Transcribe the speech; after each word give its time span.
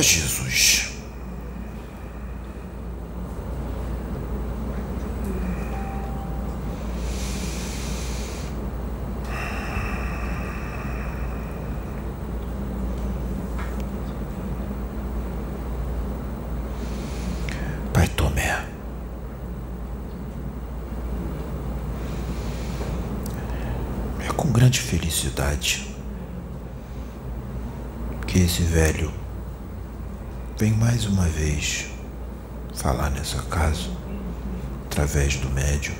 de 0.00 0.20
Jesus. 0.20 0.88
Pai 17.92 18.06
Tomé. 18.08 18.66
É 24.28 24.32
com 24.36 24.52
grande 24.52 24.80
felicidade 24.80 25.86
que 28.26 28.40
esse 28.40 28.62
velho 28.62 29.10
vem 30.58 30.72
mais 30.72 31.04
uma 31.04 31.26
vez 31.26 31.90
falar 32.74 33.10
nessa 33.10 33.42
casa 33.42 33.90
através 34.86 35.36
do 35.36 35.50
médium, 35.50 35.94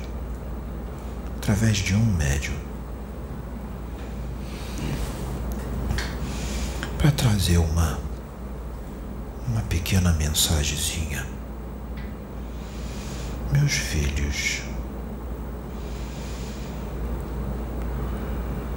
através 1.37 1.77
de 1.77 1.93
um 1.93 2.03
médium, 2.03 2.55
para 6.97 7.11
trazer 7.11 7.59
uma 7.59 7.99
uma 9.47 9.61
pequena 9.61 10.11
mensagenzinha. 10.13 11.25
Meus 13.51 13.73
filhos, 13.73 14.61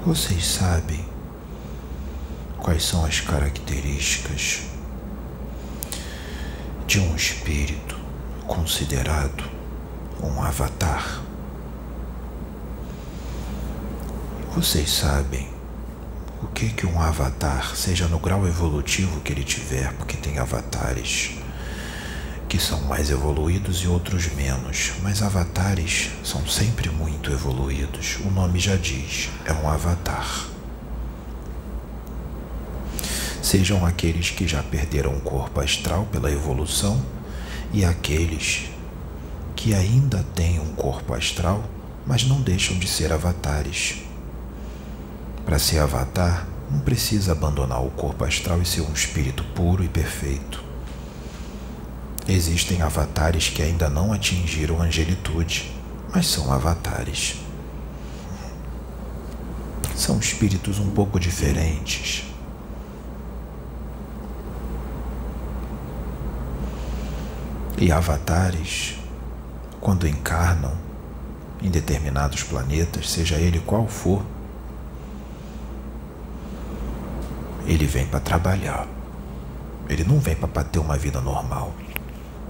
vocês 0.04 0.46
sabem 0.46 1.04
quais 2.58 2.84
são 2.84 3.04
as 3.04 3.20
características 3.20 4.69
um 7.00 7.16
espírito 7.16 7.96
considerado 8.46 9.44
um 10.22 10.42
avatar. 10.42 11.20
Vocês 14.54 14.90
sabem 14.90 15.48
o 16.42 16.48
que 16.48 16.70
que 16.70 16.86
um 16.86 17.00
avatar, 17.00 17.74
seja 17.76 18.08
no 18.08 18.18
grau 18.18 18.46
evolutivo 18.46 19.20
que 19.20 19.32
ele 19.32 19.44
tiver, 19.44 19.92
porque 19.94 20.16
tem 20.16 20.38
avatares 20.38 21.32
que 22.48 22.58
são 22.58 22.80
mais 22.82 23.10
evoluídos 23.10 23.84
e 23.84 23.86
outros 23.86 24.26
menos, 24.34 24.92
mas 25.02 25.22
avatares 25.22 26.10
são 26.24 26.44
sempre 26.48 26.90
muito 26.90 27.30
evoluídos. 27.30 28.18
O 28.24 28.30
nome 28.30 28.58
já 28.58 28.74
diz, 28.74 29.30
é 29.44 29.52
um 29.52 29.70
avatar. 29.70 30.49
Sejam 33.50 33.84
aqueles 33.84 34.30
que 34.30 34.46
já 34.46 34.62
perderam 34.62 35.12
o 35.12 35.20
corpo 35.20 35.60
astral 35.60 36.06
pela 36.12 36.30
evolução 36.30 37.04
e 37.72 37.84
aqueles 37.84 38.70
que 39.56 39.74
ainda 39.74 40.24
têm 40.36 40.60
um 40.60 40.72
corpo 40.76 41.12
astral, 41.14 41.64
mas 42.06 42.22
não 42.22 42.40
deixam 42.40 42.78
de 42.78 42.86
ser 42.86 43.12
avatares. 43.12 44.04
Para 45.44 45.58
ser 45.58 45.80
avatar, 45.80 46.46
não 46.70 46.78
precisa 46.78 47.32
abandonar 47.32 47.84
o 47.84 47.90
corpo 47.90 48.24
astral 48.24 48.62
e 48.62 48.64
ser 48.64 48.82
um 48.82 48.92
espírito 48.92 49.42
puro 49.52 49.82
e 49.82 49.88
perfeito. 49.88 50.62
Existem 52.28 52.82
avatares 52.82 53.48
que 53.48 53.62
ainda 53.62 53.90
não 53.90 54.12
atingiram 54.12 54.80
a 54.80 54.84
angelitude, 54.84 55.74
mas 56.14 56.28
são 56.28 56.52
avatares. 56.52 57.34
São 59.96 60.20
espíritos 60.20 60.78
um 60.78 60.90
pouco 60.90 61.18
diferentes. 61.18 62.29
E 67.80 67.90
avatares, 67.90 68.98
quando 69.80 70.06
encarnam 70.06 70.72
em 71.62 71.70
determinados 71.70 72.42
planetas, 72.42 73.08
seja 73.08 73.36
ele 73.36 73.58
qual 73.58 73.88
for, 73.88 74.22
ele 77.66 77.86
vem 77.86 78.06
para 78.06 78.20
trabalhar. 78.20 78.86
Ele 79.88 80.04
não 80.04 80.20
vem 80.20 80.36
para 80.36 80.62
ter 80.62 80.78
uma 80.78 80.98
vida 80.98 81.22
normal. 81.22 81.72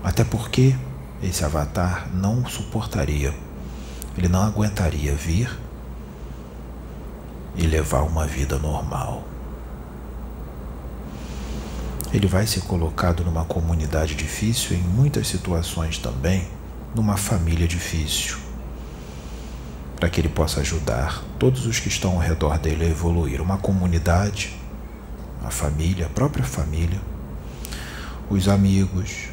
Até 0.02 0.24
porque 0.24 0.74
esse 1.22 1.44
avatar 1.44 2.08
não 2.12 2.44
suportaria, 2.46 3.32
ele 4.18 4.26
não 4.26 4.42
aguentaria 4.42 5.14
vir 5.14 5.56
e 7.54 7.68
levar 7.68 8.02
uma 8.02 8.26
vida 8.26 8.58
normal. 8.58 9.29
Ele 12.12 12.26
vai 12.26 12.44
ser 12.44 12.62
colocado 12.62 13.24
numa 13.24 13.44
comunidade 13.44 14.16
difícil, 14.16 14.76
em 14.76 14.80
muitas 14.80 15.28
situações 15.28 15.96
também, 15.96 16.48
numa 16.92 17.16
família 17.16 17.68
difícil, 17.68 18.36
para 19.94 20.10
que 20.10 20.20
ele 20.20 20.28
possa 20.28 20.60
ajudar 20.60 21.22
todos 21.38 21.66
os 21.66 21.78
que 21.78 21.88
estão 21.88 22.14
ao 22.14 22.18
redor 22.18 22.58
dele 22.58 22.84
a 22.84 22.88
evoluir. 22.88 23.40
Uma 23.40 23.58
comunidade, 23.58 24.56
a 25.44 25.50
família, 25.50 26.06
a 26.06 26.08
própria 26.08 26.44
família, 26.44 27.00
os 28.28 28.48
amigos, 28.48 29.28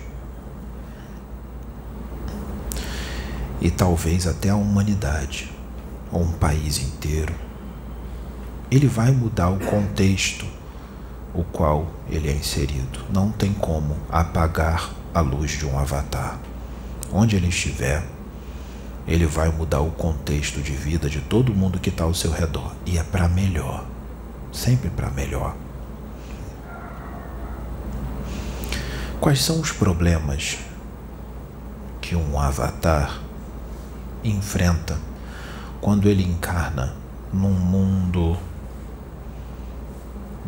e 3.60 3.72
talvez 3.72 4.28
até 4.28 4.50
a 4.50 4.56
humanidade 4.56 5.52
ou 6.12 6.22
um 6.22 6.32
país 6.34 6.78
inteiro. 6.78 7.34
Ele 8.70 8.88
vai 8.88 9.12
mudar 9.12 9.50
o 9.50 9.58
contexto 9.58 10.57
o 11.38 11.44
qual 11.44 11.86
ele 12.10 12.28
é 12.28 12.34
inserido. 12.34 13.00
Não 13.14 13.32
tem 13.32 13.54
como 13.54 13.96
apagar 14.10 14.90
a 15.14 15.22
luz 15.22 15.52
de 15.52 15.68
um 15.68 15.78
avatar. 15.78 16.40
Onde 17.14 17.36
ele 17.36 17.48
estiver, 17.48 18.04
ele 19.08 19.28
vai 19.28 19.50
mudar 19.50 19.82
o 19.82 19.92
contexto 19.92 20.60
de 20.62 20.74
vida 20.74 21.08
de 21.08 21.22
todo 21.22 21.54
mundo 21.54 21.80
que 21.80 21.90
está 21.90 22.04
ao 22.04 22.14
seu 22.16 22.32
redor. 22.32 22.74
E 22.88 22.98
é 22.98 23.04
para 23.04 23.30
melhor. 23.30 23.86
Sempre 24.52 24.90
para 24.90 25.12
melhor. 25.12 25.56
Quais 29.22 29.40
são 29.42 29.62
os 29.62 29.72
problemas 29.72 30.58
que 32.02 32.16
um 32.16 32.40
avatar 32.40 33.22
enfrenta 34.24 34.98
quando 35.80 36.10
ele 36.10 36.24
encarna 36.24 36.96
num 37.32 37.54
mundo 37.54 38.38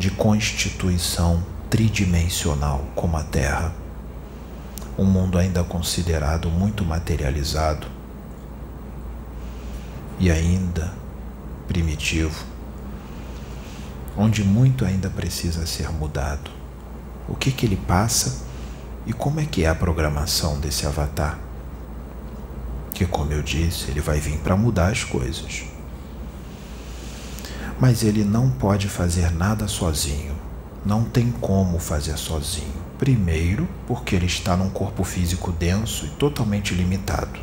de 0.00 0.10
constituição 0.10 1.44
tridimensional 1.68 2.82
como 2.94 3.18
a 3.18 3.22
Terra, 3.22 3.70
um 4.96 5.04
mundo 5.04 5.36
ainda 5.36 5.62
considerado 5.62 6.48
muito 6.48 6.82
materializado 6.86 7.86
e 10.18 10.30
ainda 10.30 10.94
primitivo, 11.68 12.46
onde 14.16 14.42
muito 14.42 14.86
ainda 14.86 15.10
precisa 15.10 15.66
ser 15.66 15.90
mudado. 15.90 16.50
O 17.28 17.36
que 17.36 17.52
que 17.52 17.66
ele 17.66 17.76
passa 17.76 18.44
e 19.04 19.12
como 19.12 19.38
é 19.38 19.44
que 19.44 19.64
é 19.64 19.68
a 19.68 19.74
programação 19.74 20.58
desse 20.58 20.86
avatar? 20.86 21.38
que, 23.00 23.06
como 23.06 23.32
eu 23.32 23.42
disse, 23.42 23.90
ele 23.90 24.00
vai 24.00 24.20
vir 24.20 24.36
para 24.38 24.54
mudar 24.54 24.88
as 24.88 25.04
coisas. 25.04 25.64
Mas 27.80 28.02
ele 28.02 28.24
não 28.24 28.50
pode 28.50 28.90
fazer 28.90 29.32
nada 29.32 29.66
sozinho. 29.66 30.34
Não 30.84 31.02
tem 31.02 31.30
como 31.30 31.78
fazer 31.78 32.18
sozinho. 32.18 32.74
Primeiro, 32.98 33.66
porque 33.86 34.14
ele 34.14 34.26
está 34.26 34.54
num 34.54 34.68
corpo 34.68 35.02
físico 35.02 35.50
denso 35.50 36.04
e 36.04 36.10
totalmente 36.10 36.74
limitado. 36.74 37.40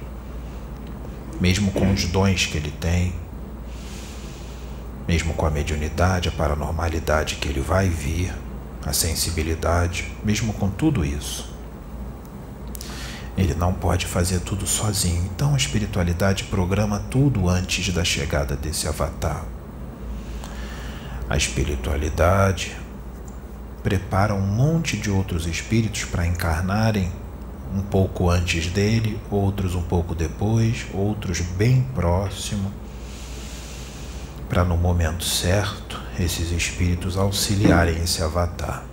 Mesmo 1.41 1.71
com 1.71 1.91
os 1.91 2.05
dons 2.05 2.45
que 2.45 2.55
ele 2.55 2.69
tem, 2.69 3.15
mesmo 5.07 5.33
com 5.33 5.45
a 5.47 5.49
mediunidade, 5.49 6.29
a 6.29 6.31
paranormalidade 6.31 7.35
que 7.35 7.47
ele 7.47 7.61
vai 7.61 7.89
vir, 7.89 8.31
a 8.85 8.93
sensibilidade, 8.93 10.11
mesmo 10.23 10.53
com 10.53 10.69
tudo 10.69 11.03
isso, 11.03 11.51
ele 13.35 13.53
não 13.53 13.73
pode 13.73 14.05
fazer 14.05 14.39
tudo 14.41 14.67
sozinho, 14.67 15.29
então 15.33 15.53
a 15.53 15.57
espiritualidade 15.57 16.45
programa 16.45 16.99
tudo 17.09 17.49
antes 17.49 17.93
da 17.93 18.03
chegada 18.03 18.55
desse 18.55 18.87
avatar. 18.87 19.56
A 21.29 21.35
espiritualidade 21.35 22.75
prepara 23.83 24.33
um 24.33 24.41
monte 24.41 24.97
de 24.97 25.09
outros 25.09 25.45
espíritos 25.45 26.05
para 26.05 26.25
encarnarem 26.25 27.11
um 27.73 27.81
pouco 27.81 28.29
antes 28.29 28.67
dele, 28.67 29.19
outros 29.29 29.75
um 29.75 29.81
pouco 29.81 30.15
depois, 30.15 30.85
outros 30.93 31.41
bem 31.41 31.85
próximo, 31.93 32.71
para 34.47 34.63
no 34.63 34.77
momento 34.77 35.25
certo 35.25 36.01
esses 36.17 36.51
espíritos 36.51 37.17
auxiliarem 37.17 37.97
esse 37.97 38.23
avatar, 38.23 38.83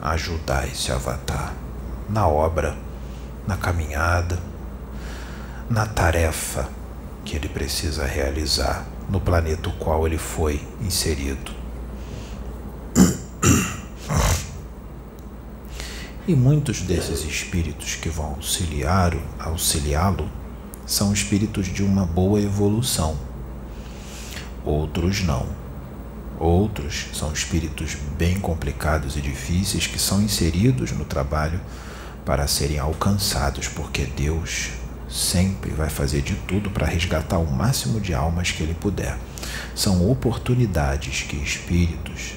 ajudar 0.00 0.66
esse 0.66 0.90
avatar 0.90 1.52
na 2.08 2.26
obra 2.26 2.76
na 3.46 3.56
caminhada, 3.56 4.38
na 5.68 5.86
tarefa 5.86 6.68
que 7.24 7.36
ele 7.36 7.48
precisa 7.48 8.06
realizar 8.06 8.86
no 9.12 9.20
planeta 9.20 9.68
o 9.68 9.72
qual 9.72 10.06
ele 10.06 10.16
foi 10.16 10.66
inserido. 10.80 11.52
E 16.26 16.34
muitos 16.34 16.80
desses 16.80 17.22
espíritos 17.22 17.94
que 17.96 18.08
vão 18.08 18.26
auxiliar, 18.36 19.14
auxiliá-lo 19.38 20.30
são 20.86 21.12
espíritos 21.12 21.66
de 21.66 21.82
uma 21.82 22.06
boa 22.06 22.40
evolução. 22.40 23.18
Outros 24.64 25.22
não. 25.22 25.46
Outros 26.38 27.08
são 27.12 27.32
espíritos 27.32 27.94
bem 28.16 28.40
complicados 28.40 29.16
e 29.16 29.20
difíceis 29.20 29.86
que 29.86 29.98
são 29.98 30.22
inseridos 30.22 30.90
no 30.92 31.04
trabalho 31.04 31.60
para 32.24 32.46
serem 32.46 32.78
alcançados, 32.78 33.68
porque 33.68 34.06
Deus 34.06 34.70
sempre 35.12 35.70
vai 35.72 35.90
fazer 35.90 36.22
de 36.22 36.34
tudo 36.34 36.70
para 36.70 36.86
resgatar 36.86 37.38
o 37.38 37.50
máximo 37.50 38.00
de 38.00 38.14
almas 38.14 38.50
que 38.50 38.62
ele 38.62 38.74
puder. 38.74 39.18
São 39.74 40.10
oportunidades 40.10 41.22
que 41.22 41.36
espíritos 41.36 42.36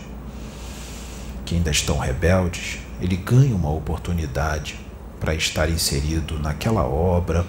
que 1.46 1.56
ainda 1.56 1.70
estão 1.70 1.98
rebeldes, 1.98 2.80
ele 3.00 3.16
ganha 3.16 3.56
uma 3.56 3.70
oportunidade 3.70 4.80
para 5.20 5.36
estar 5.36 5.70
inserido 5.70 6.40
naquela 6.40 6.84
obra, 6.84 7.46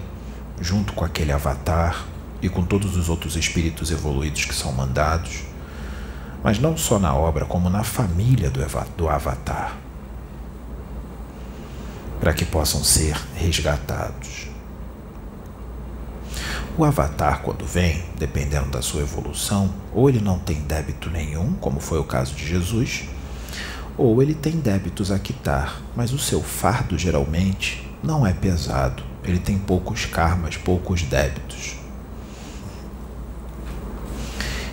junto 0.61 0.93
com 0.93 1.05
aquele 1.05 1.32
avatar 1.32 2.06
e 2.43 2.49
com 2.49 2.62
todos 2.62 2.96
os 2.96 3.08
outros 3.08 3.37
espíritos 3.37 3.90
evoluídos 3.90 4.44
que 4.44 4.55
são 4.55 4.70
mandados, 4.70 5.43
mas 6.44 6.58
não 6.58 6.76
só 6.76 6.99
na 6.99 7.14
obra, 7.14 7.46
como 7.46 7.70
na 7.70 7.82
família 7.82 8.50
do, 8.50 9.08
avatar, 9.08 9.76
para 12.20 12.34
que 12.34 12.44
possam 12.44 12.84
ser 12.84 13.17
resgatados. 13.34 14.55
O 16.78 16.84
avatar, 16.84 17.40
quando 17.40 17.64
vem, 17.64 18.05
dependendo 18.19 18.69
da 18.69 18.82
sua 18.82 19.00
evolução, 19.00 19.73
ou 19.94 20.11
ele 20.11 20.20
não 20.20 20.38
tem 20.38 20.61
débito 20.61 21.08
nenhum, 21.08 21.55
como 21.55 21.81
foi 21.81 21.99
o 21.99 22.05
caso 22.05 22.34
de 22.34 22.46
Jesus, 22.46 23.05
ou 23.96 24.23
ele 24.23 24.34
tem 24.34 24.61
débitos 24.61 25.11
a 25.11 25.19
quitar, 25.19 25.81
mas 25.96 26.12
o 26.12 26.19
seu 26.19 26.43
fardo 26.43 26.99
geralmente 26.99 27.90
não 28.02 28.26
é 28.26 28.34
pesado, 28.34 29.02
ele 29.25 29.38
tem 29.38 29.56
poucos 29.56 30.05
karmas, 30.05 30.58
poucos 30.58 31.00
débitos. 31.00 31.76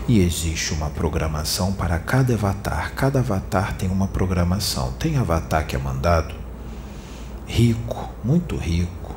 E 0.06 0.20
existe 0.20 0.74
uma 0.74 0.90
programação 0.90 1.72
para 1.72 1.98
cada 2.00 2.34
avatar. 2.34 2.92
Cada 2.94 3.20
avatar 3.20 3.78
tem 3.78 3.90
uma 3.90 4.10
programação. 4.10 4.92
Tem 5.00 5.16
avatar 5.16 5.66
que 5.66 5.78
é 5.78 5.80
mandado 5.80 6.36
rico, 7.48 8.10
muito 8.22 8.58
rico, 8.58 9.16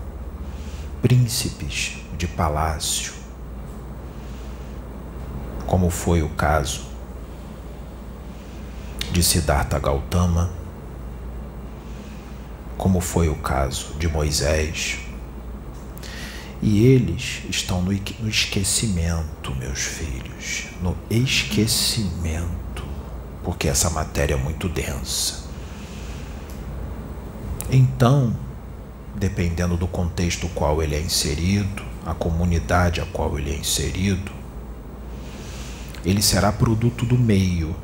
príncipes 1.02 2.05
de 2.16 2.26
palácio, 2.26 3.12
como 5.66 5.90
foi 5.90 6.22
o 6.22 6.28
caso 6.30 6.86
de 9.12 9.22
Siddhartha 9.22 9.78
Gautama, 9.78 10.50
como 12.76 13.00
foi 13.00 13.28
o 13.28 13.36
caso 13.36 13.94
de 13.98 14.08
Moisés. 14.08 14.98
E 16.62 16.84
eles 16.86 17.42
estão 17.50 17.82
no, 17.82 17.92
esquecimento, 17.92 19.54
meus 19.56 19.80
filhos, 19.80 20.66
no 20.80 20.96
esquecimento, 21.10 22.84
porque 23.44 23.68
essa 23.68 23.90
matéria 23.90 24.34
é 24.34 24.38
muito 24.38 24.68
densa. 24.68 25.44
Então, 27.70 28.34
dependendo 29.14 29.76
do 29.76 29.86
contexto 29.86 30.48
qual 30.54 30.82
ele 30.82 30.94
é 30.94 31.00
inserido, 31.00 31.82
a 32.06 32.14
comunidade 32.14 33.00
a 33.00 33.04
qual 33.06 33.36
ele 33.36 33.50
é 33.50 33.56
inserido, 33.56 34.30
ele 36.04 36.22
será 36.22 36.52
produto 36.52 37.04
do 37.04 37.18
meio. 37.18 37.74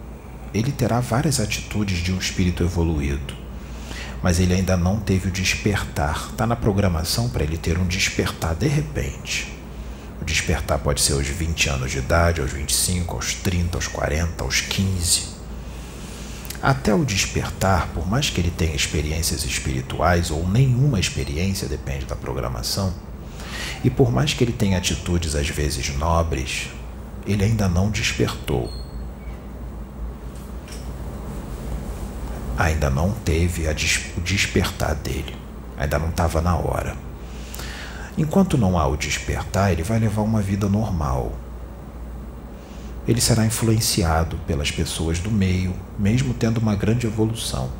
Ele 0.54 0.70
terá 0.70 1.00
várias 1.00 1.40
atitudes 1.40 1.98
de 1.98 2.12
um 2.12 2.18
espírito 2.18 2.62
evoluído, 2.62 3.34
mas 4.22 4.38
ele 4.38 4.54
ainda 4.54 4.76
não 4.76 5.00
teve 5.00 5.28
o 5.28 5.32
despertar. 5.32 6.28
Está 6.30 6.46
na 6.46 6.54
programação 6.54 7.28
para 7.28 7.42
ele 7.42 7.58
ter 7.58 7.78
um 7.78 7.86
despertar 7.86 8.54
de 8.54 8.68
repente. 8.68 9.52
O 10.20 10.24
despertar 10.24 10.78
pode 10.78 11.00
ser 11.00 11.14
aos 11.14 11.26
20 11.26 11.68
anos 11.68 11.90
de 11.90 11.98
idade, 11.98 12.40
aos 12.40 12.52
25, 12.52 13.16
aos 13.16 13.34
30, 13.34 13.76
aos 13.76 13.88
40, 13.88 14.44
aos 14.44 14.60
15. 14.60 15.32
Até 16.62 16.94
o 16.94 17.04
despertar, 17.04 17.88
por 17.88 18.06
mais 18.06 18.30
que 18.30 18.40
ele 18.40 18.52
tenha 18.52 18.76
experiências 18.76 19.44
espirituais 19.44 20.30
ou 20.30 20.46
nenhuma 20.46 21.00
experiência, 21.00 21.66
depende 21.66 22.04
da 22.04 22.14
programação, 22.14 22.94
e 23.84 23.90
por 23.90 24.12
mais 24.12 24.32
que 24.32 24.44
ele 24.44 24.52
tenha 24.52 24.78
atitudes 24.78 25.34
às 25.34 25.48
vezes 25.48 25.96
nobres, 25.96 26.68
ele 27.26 27.44
ainda 27.44 27.68
não 27.68 27.90
despertou. 27.90 28.72
Ainda 32.56 32.90
não 32.90 33.10
teve 33.10 33.66
o 33.66 34.20
despertar 34.20 34.94
dele. 34.94 35.34
Ainda 35.76 35.98
não 35.98 36.10
estava 36.10 36.40
na 36.40 36.56
hora. 36.56 36.96
Enquanto 38.16 38.58
não 38.58 38.78
há 38.78 38.86
o 38.86 38.96
despertar, 38.96 39.72
ele 39.72 39.82
vai 39.82 39.98
levar 39.98 40.22
uma 40.22 40.42
vida 40.42 40.68
normal. 40.68 41.32
Ele 43.08 43.20
será 43.20 43.44
influenciado 43.44 44.36
pelas 44.46 44.70
pessoas 44.70 45.18
do 45.18 45.30
meio, 45.30 45.74
mesmo 45.98 46.34
tendo 46.34 46.58
uma 46.58 46.76
grande 46.76 47.06
evolução. 47.06 47.70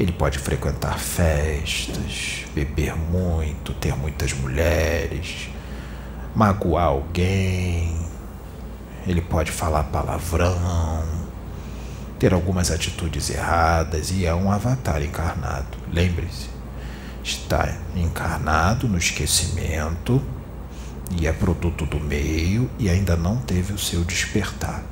Ele 0.00 0.12
pode 0.12 0.38
frequentar 0.38 0.98
festas, 0.98 2.46
beber 2.54 2.96
muito, 2.96 3.74
ter 3.74 3.94
muitas 3.94 4.32
mulheres, 4.32 5.50
magoar 6.34 6.86
alguém, 6.86 7.94
ele 9.06 9.20
pode 9.20 9.52
falar 9.52 9.84
palavrão, 9.84 11.04
ter 12.18 12.32
algumas 12.32 12.70
atitudes 12.70 13.28
erradas 13.28 14.10
e 14.10 14.24
é 14.24 14.34
um 14.34 14.50
avatar 14.50 15.02
encarnado. 15.02 15.76
Lembre-se, 15.92 16.48
está 17.22 17.76
encarnado 17.94 18.88
no 18.88 18.96
esquecimento 18.96 20.24
e 21.10 21.26
é 21.26 21.32
produto 21.34 21.84
do 21.84 22.00
meio 22.00 22.70
e 22.78 22.88
ainda 22.88 23.16
não 23.16 23.36
teve 23.36 23.74
o 23.74 23.78
seu 23.78 24.02
despertar. 24.02 24.82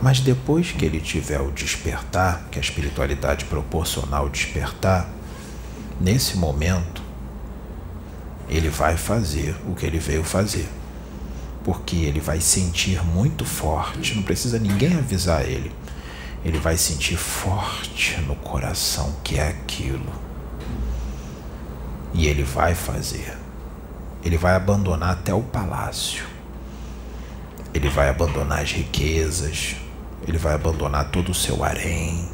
Mas 0.00 0.20
depois 0.20 0.70
que 0.70 0.84
ele 0.84 1.00
tiver 1.00 1.40
o 1.40 1.50
despertar, 1.50 2.46
que 2.50 2.58
a 2.58 2.62
espiritualidade 2.62 3.46
proporcionar 3.46 4.24
o 4.24 4.28
despertar, 4.28 5.08
nesse 6.00 6.36
momento, 6.36 7.02
ele 8.48 8.68
vai 8.68 8.96
fazer 8.96 9.56
o 9.66 9.74
que 9.74 9.84
ele 9.84 9.98
veio 9.98 10.22
fazer. 10.22 10.68
Porque 11.64 11.96
ele 11.96 12.20
vai 12.20 12.40
sentir 12.40 13.04
muito 13.04 13.44
forte, 13.44 14.14
não 14.14 14.22
precisa 14.22 14.58
ninguém 14.58 14.96
avisar 14.96 15.42
ele. 15.42 15.72
Ele 16.44 16.58
vai 16.58 16.76
sentir 16.76 17.16
forte 17.16 18.18
no 18.20 18.36
coração 18.36 19.16
que 19.24 19.36
é 19.38 19.48
aquilo. 19.48 20.12
E 22.14 22.26
ele 22.26 22.44
vai 22.44 22.74
fazer. 22.74 23.36
Ele 24.24 24.36
vai 24.36 24.54
abandonar 24.54 25.10
até 25.10 25.34
o 25.34 25.42
palácio. 25.42 26.24
Ele 27.74 27.88
vai 27.88 28.08
abandonar 28.08 28.62
as 28.62 28.72
riquezas, 28.72 29.76
ele 30.26 30.38
vai 30.38 30.54
abandonar 30.54 31.10
todo 31.10 31.30
o 31.30 31.34
seu 31.34 31.64
harém 31.64 32.28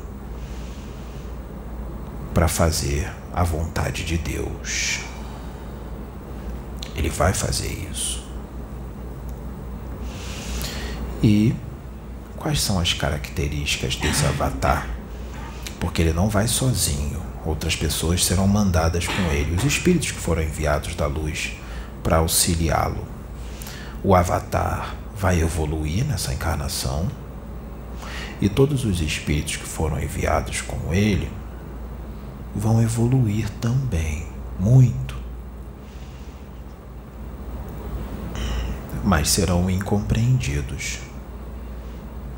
para 2.32 2.48
fazer 2.48 3.10
a 3.32 3.44
vontade 3.44 4.04
de 4.04 4.18
Deus. 4.18 5.00
Ele 6.96 7.08
vai 7.08 7.32
fazer 7.32 7.88
isso. 7.90 8.24
E 11.22 11.54
quais 12.36 12.60
são 12.60 12.78
as 12.78 12.92
características 12.92 13.96
desse 13.96 14.26
avatar? 14.26 14.88
Porque 15.80 16.02
ele 16.02 16.12
não 16.12 16.28
vai 16.28 16.46
sozinho, 16.46 17.22
outras 17.44 17.76
pessoas 17.76 18.24
serão 18.24 18.46
mandadas 18.46 19.06
com 19.06 19.22
ele, 19.32 19.56
os 19.56 19.64
espíritos 19.64 20.10
que 20.10 20.18
foram 20.18 20.42
enviados 20.42 20.94
da 20.94 21.06
luz 21.06 21.52
para 22.02 22.18
auxiliá-lo. 22.18 23.06
O 24.02 24.14
avatar 24.14 24.94
vai 25.16 25.40
evoluir 25.40 26.04
nessa 26.04 26.34
encarnação 26.34 27.08
e 28.40 28.48
todos 28.48 28.84
os 28.84 29.00
espíritos 29.00 29.56
que 29.56 29.64
foram 29.64 30.00
enviados 30.00 30.60
com 30.60 30.92
ele 30.92 31.30
vão 32.54 32.80
evoluir 32.80 33.48
também, 33.60 34.26
muito. 34.58 35.16
Mas 39.02 39.28
serão 39.28 39.68
incompreendidos. 39.68 40.98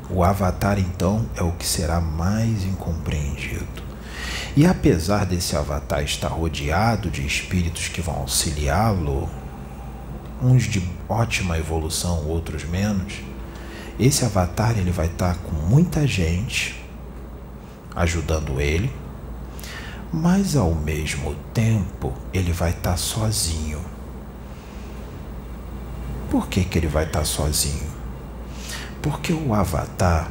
O 0.09 0.23
Avatar, 0.23 0.79
então, 0.79 1.25
é 1.35 1.43
o 1.43 1.51
que 1.51 1.65
será 1.65 1.99
mais 1.99 2.63
incompreendido. 2.63 3.87
E 4.55 4.65
apesar 4.65 5.25
desse 5.25 5.55
Avatar 5.55 6.01
estar 6.01 6.29
rodeado 6.29 7.11
de 7.11 7.25
espíritos 7.25 7.89
que 7.89 8.01
vão 8.01 8.15
auxiliá-lo, 8.15 9.29
uns 10.41 10.63
de 10.63 10.81
ótima 11.07 11.57
evolução, 11.57 12.25
outros 12.25 12.63
menos, 12.63 13.21
esse 13.99 14.23
avatar 14.23 14.77
ele 14.77 14.91
vai 14.91 15.07
estar 15.07 15.35
com 15.37 15.51
muita 15.51 16.05
gente 16.05 16.85
ajudando 17.95 18.61
ele, 18.61 18.93
mas 20.13 20.55
ao 20.55 20.73
mesmo 20.75 21.35
tempo 21.51 22.13
ele 22.31 22.53
vai 22.53 22.69
estar 22.69 22.95
sozinho. 22.95 23.83
Por 26.29 26.47
que, 26.47 26.63
que 26.63 26.77
ele 26.77 26.87
vai 26.87 27.05
estar 27.05 27.25
sozinho? 27.25 27.87
Porque 29.01 29.33
o 29.33 29.53
avatar 29.53 30.29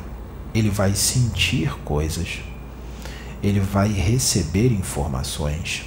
ele 0.54 0.70
vai 0.70 0.94
sentir 0.94 1.74
coisas, 1.84 2.40
ele 3.42 3.58
vai 3.58 3.88
receber 3.88 4.70
informações, 4.70 5.86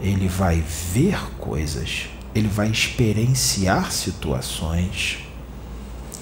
ele 0.00 0.26
vai 0.26 0.60
ver 0.92 1.18
coisas, 1.38 2.08
ele 2.34 2.48
vai 2.48 2.68
experienciar 2.68 3.92
situações 3.92 5.25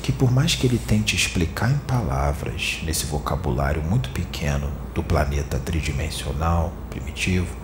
que, 0.04 0.12
por 0.12 0.30
mais 0.30 0.54
que 0.54 0.66
ele 0.66 0.76
tente 0.76 1.16
explicar 1.16 1.70
em 1.70 1.78
palavras, 1.78 2.78
nesse 2.82 3.06
vocabulário 3.06 3.82
muito 3.82 4.10
pequeno 4.10 4.70
do 4.94 5.02
planeta 5.02 5.58
tridimensional 5.58 6.74
primitivo, 6.90 7.56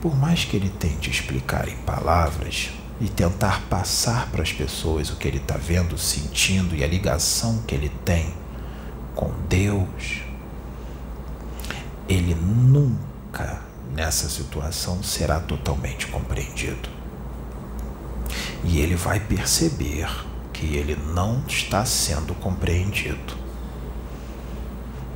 por 0.00 0.16
mais 0.16 0.44
que 0.44 0.56
ele 0.56 0.70
tente 0.70 1.10
explicar 1.10 1.66
em 1.68 1.74
palavras 1.78 2.70
e 3.00 3.08
tentar 3.08 3.62
passar 3.62 4.30
para 4.30 4.42
as 4.44 4.52
pessoas 4.52 5.10
o 5.10 5.16
que 5.16 5.26
ele 5.26 5.38
está 5.38 5.56
vendo, 5.56 5.98
sentindo 5.98 6.76
e 6.76 6.84
a 6.84 6.86
ligação 6.86 7.60
que 7.66 7.74
ele 7.74 7.90
tem 8.04 8.32
com 9.16 9.32
Deus, 9.48 10.20
ele 12.08 12.32
nunca 12.32 13.60
nessa 13.92 14.28
situação 14.28 15.02
será 15.02 15.40
totalmente 15.40 16.06
compreendido. 16.06 16.88
E 18.62 18.78
ele 18.78 18.94
vai 18.94 19.18
perceber 19.18 20.29
que 20.60 20.76
ele 20.76 20.94
não 21.14 21.42
está 21.48 21.86
sendo 21.86 22.34
compreendido. 22.34 23.34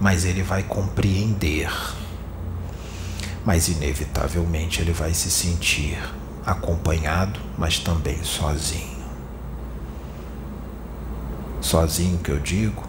Mas 0.01 0.25
ele 0.25 0.43
vai 0.43 0.63
compreender. 0.63 1.71
Mas 3.45 3.69
inevitavelmente 3.69 4.81
ele 4.81 4.93
vai 4.93 5.13
se 5.13 5.31
sentir 5.31 5.99
acompanhado, 6.47 7.39
mas 7.59 7.79
também 7.79 8.25
sozinho. 8.25 9.05
Sozinho 11.61 12.17
que 12.19 12.31
eu 12.31 12.41
digo 12.41 12.83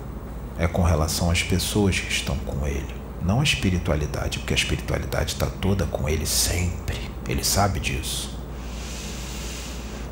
é 0.57 0.65
com 0.65 0.81
relação 0.81 1.29
às 1.29 1.43
pessoas 1.43 1.99
que 1.99 2.11
estão 2.11 2.37
com 2.37 2.65
ele, 2.65 2.95
não 3.21 3.41
a 3.41 3.43
espiritualidade, 3.43 4.39
porque 4.39 4.53
a 4.53 4.57
espiritualidade 4.57 5.33
está 5.33 5.47
toda 5.47 5.85
com 5.85 6.07
ele 6.07 6.25
sempre, 6.25 6.97
ele 7.27 7.43
sabe 7.43 7.81
disso. 7.81 8.33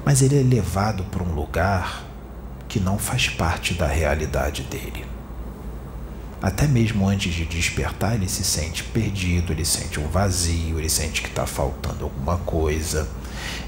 Mas 0.04 0.22
ele 0.22 0.38
é 0.38 0.44
levado 0.44 1.06
para 1.06 1.24
um 1.24 1.34
lugar 1.34 2.13
que 2.74 2.80
não 2.80 2.98
faz 2.98 3.30
parte 3.30 3.76
da 3.76 3.86
realidade 3.86 4.64
dele. 4.64 5.06
Até 6.42 6.66
mesmo 6.66 7.08
antes 7.08 7.32
de 7.32 7.46
despertar, 7.46 8.16
ele 8.16 8.28
se 8.28 8.44
sente 8.44 8.84
perdido, 8.84 9.54
ele 9.54 9.64
sente 9.64 10.00
um 10.00 10.08
vazio, 10.08 10.80
ele 10.80 10.90
sente 10.90 11.22
que 11.22 11.28
está 11.28 11.46
faltando 11.46 12.06
alguma 12.06 12.38
coisa, 12.40 13.08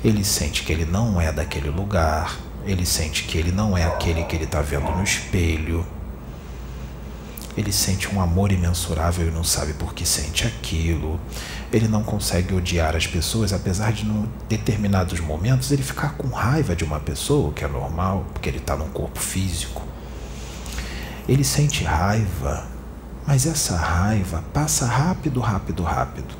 ele 0.03 0.23
sente 0.25 0.63
que 0.63 0.73
ele 0.73 0.85
não 0.85 1.21
é 1.21 1.31
daquele 1.31 1.69
lugar, 1.69 2.35
ele 2.65 2.83
sente 2.83 3.25
que 3.25 3.37
ele 3.37 3.51
não 3.51 3.77
é 3.77 3.83
aquele 3.83 4.23
que 4.23 4.35
ele 4.35 4.45
está 4.45 4.59
vendo 4.63 4.89
no 4.89 5.03
espelho. 5.03 5.85
Ele 7.57 7.71
sente 7.71 8.13
um 8.13 8.19
amor 8.19 8.51
imensurável 8.51 9.29
e 9.29 9.31
não 9.31 9.43
sabe 9.43 9.71
por 9.73 9.93
que 9.93 10.05
sente 10.05 10.45
aquilo. 10.45 11.17
Ele 11.71 11.87
não 11.87 12.03
consegue 12.03 12.53
odiar 12.53 12.97
as 12.97 13.07
pessoas, 13.07 13.53
apesar 13.53 13.93
de, 13.93 14.05
em 14.05 14.27
determinados 14.49 15.21
momentos, 15.21 15.71
ele 15.71 15.81
ficar 15.81 16.15
com 16.17 16.27
raiva 16.27 16.75
de 16.75 16.83
uma 16.83 16.99
pessoa, 16.99 17.53
que 17.53 17.63
é 17.63 17.67
normal, 17.67 18.25
porque 18.33 18.49
ele 18.49 18.57
está 18.57 18.75
num 18.75 18.89
corpo 18.89 19.19
físico. 19.19 19.81
Ele 21.29 21.45
sente 21.45 21.85
raiva, 21.85 22.67
mas 23.25 23.45
essa 23.45 23.77
raiva 23.77 24.43
passa 24.53 24.85
rápido, 24.85 25.39
rápido, 25.39 25.81
rápido. 25.81 26.35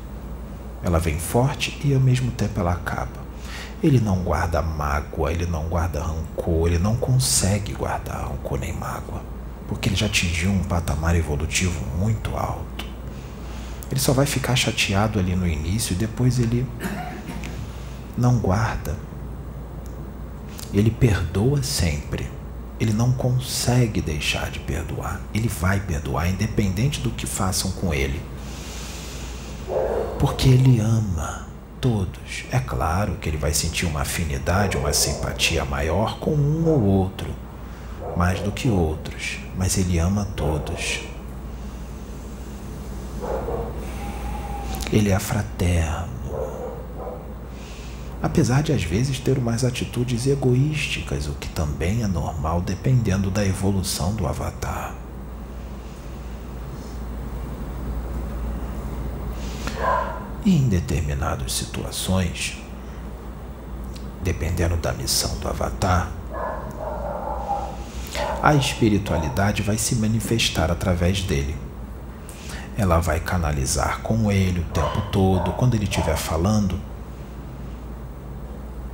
Ela 0.82 0.98
vem 0.98 1.18
forte 1.18 1.80
e 1.82 1.94
ao 1.94 2.00
mesmo 2.00 2.30
tempo 2.30 2.60
ela 2.60 2.72
acaba. 2.72 3.24
Ele 3.82 4.00
não 4.00 4.18
guarda 4.18 4.60
mágoa, 4.60 5.32
ele 5.32 5.46
não 5.46 5.64
guarda 5.64 6.02
rancor, 6.02 6.66
ele 6.66 6.78
não 6.78 6.94
consegue 6.94 7.72
guardar 7.72 8.28
rancor 8.28 8.58
nem 8.58 8.74
mágoa 8.74 9.35
porque 9.68 9.88
ele 9.88 9.96
já 9.96 10.06
atingiu 10.06 10.50
um 10.50 10.62
patamar 10.62 11.16
evolutivo 11.16 11.84
muito 11.98 12.36
alto. 12.36 12.84
Ele 13.90 14.00
só 14.00 14.12
vai 14.12 14.26
ficar 14.26 14.56
chateado 14.56 15.18
ali 15.18 15.34
no 15.34 15.46
início 15.46 15.92
e 15.92 15.96
depois 15.96 16.38
ele 16.38 16.66
não 18.16 18.38
guarda. 18.38 18.96
Ele 20.72 20.90
perdoa 20.90 21.62
sempre. 21.62 22.28
Ele 22.78 22.92
não 22.92 23.12
consegue 23.12 24.00
deixar 24.00 24.50
de 24.50 24.58
perdoar. 24.58 25.20
Ele 25.32 25.48
vai 25.48 25.80
perdoar, 25.80 26.28
independente 26.28 27.00
do 27.00 27.10
que 27.10 27.26
façam 27.26 27.70
com 27.72 27.94
ele. 27.94 28.20
Porque 30.18 30.48
ele 30.48 30.80
ama 30.80 31.46
todos. 31.80 32.44
É 32.50 32.58
claro 32.58 33.16
que 33.16 33.28
ele 33.28 33.38
vai 33.38 33.54
sentir 33.54 33.86
uma 33.86 34.02
afinidade, 34.02 34.76
uma 34.76 34.92
simpatia 34.92 35.64
maior 35.64 36.18
com 36.18 36.34
um 36.34 36.68
ou 36.68 36.82
outro 36.82 37.45
mais 38.16 38.40
do 38.40 38.50
que 38.50 38.68
outros, 38.70 39.38
mas 39.56 39.76
ele 39.76 39.98
ama 39.98 40.26
todos. 40.34 41.02
Ele 44.90 45.10
é 45.10 45.18
fraterno. 45.18 46.16
Apesar 48.22 48.62
de 48.62 48.72
às 48.72 48.82
vezes 48.82 49.20
ter 49.20 49.36
umas 49.36 49.62
atitudes 49.62 50.26
egoísticas, 50.26 51.28
o 51.28 51.34
que 51.34 51.48
também 51.48 52.02
é 52.02 52.06
normal 52.06 52.62
dependendo 52.62 53.30
da 53.30 53.44
evolução 53.44 54.14
do 54.14 54.26
avatar. 54.26 54.94
E 60.44 60.56
em 60.56 60.68
determinadas 60.68 61.52
situações, 61.52 62.56
dependendo 64.22 64.76
da 64.76 64.92
missão 64.92 65.38
do 65.38 65.48
avatar, 65.48 66.10
a 68.42 68.54
espiritualidade 68.54 69.62
vai 69.62 69.78
se 69.78 69.94
manifestar 69.96 70.70
através 70.70 71.22
dele. 71.22 71.56
Ela 72.76 73.00
vai 73.00 73.20
canalizar 73.20 74.00
com 74.02 74.30
ele 74.30 74.60
o 74.60 74.64
tempo 74.64 75.00
todo. 75.10 75.52
Quando 75.52 75.74
ele 75.74 75.84
estiver 75.84 76.16
falando, 76.16 76.78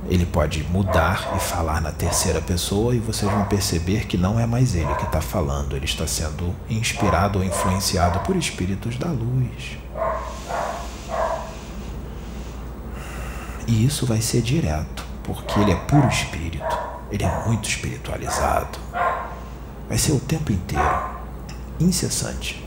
ele 0.09 0.25
pode 0.25 0.63
mudar 0.65 1.33
e 1.35 1.39
falar 1.39 1.81
na 1.81 1.91
terceira 1.91 2.41
pessoa 2.41 2.95
e 2.95 2.99
vocês 2.99 3.31
vão 3.31 3.45
perceber 3.45 4.05
que 4.05 4.17
não 4.17 4.39
é 4.39 4.45
mais 4.45 4.75
ele 4.75 4.93
que 4.95 5.05
está 5.05 5.21
falando, 5.21 5.75
ele 5.75 5.85
está 5.85 6.05
sendo 6.05 6.53
inspirado 6.69 7.39
ou 7.39 7.45
influenciado 7.45 8.19
por 8.19 8.35
espíritos 8.35 8.97
da 8.97 9.07
luz. 9.07 9.77
E 13.65 13.85
isso 13.85 14.05
vai 14.05 14.21
ser 14.21 14.41
direto, 14.41 15.05
porque 15.23 15.57
ele 15.59 15.71
é 15.71 15.75
puro 15.75 16.07
espírito, 16.07 16.77
ele 17.09 17.23
é 17.23 17.45
muito 17.47 17.67
espiritualizado. 17.69 18.77
Vai 19.87 19.97
ser 19.97 20.13
o 20.13 20.19
tempo 20.19 20.51
inteiro, 20.51 21.05
incessante. 21.79 22.63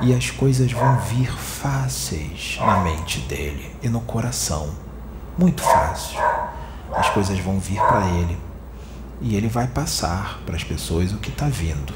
E 0.00 0.14
as 0.14 0.30
coisas 0.30 0.70
vão 0.70 0.98
vir 1.00 1.32
fáceis 1.32 2.58
na 2.60 2.80
mente 2.80 3.20
dele 3.20 3.74
e 3.82 3.88
no 3.88 4.00
coração. 4.00 4.70
Muito 5.38 5.62
fácil. 5.62 6.18
As 6.94 7.08
coisas 7.10 7.38
vão 7.38 7.58
vir 7.58 7.80
para 7.80 8.06
ele 8.06 8.38
e 9.20 9.34
ele 9.34 9.48
vai 9.48 9.66
passar 9.66 10.40
para 10.44 10.56
as 10.56 10.62
pessoas 10.62 11.12
o 11.12 11.18
que 11.18 11.30
está 11.30 11.46
vindo. 11.46 11.94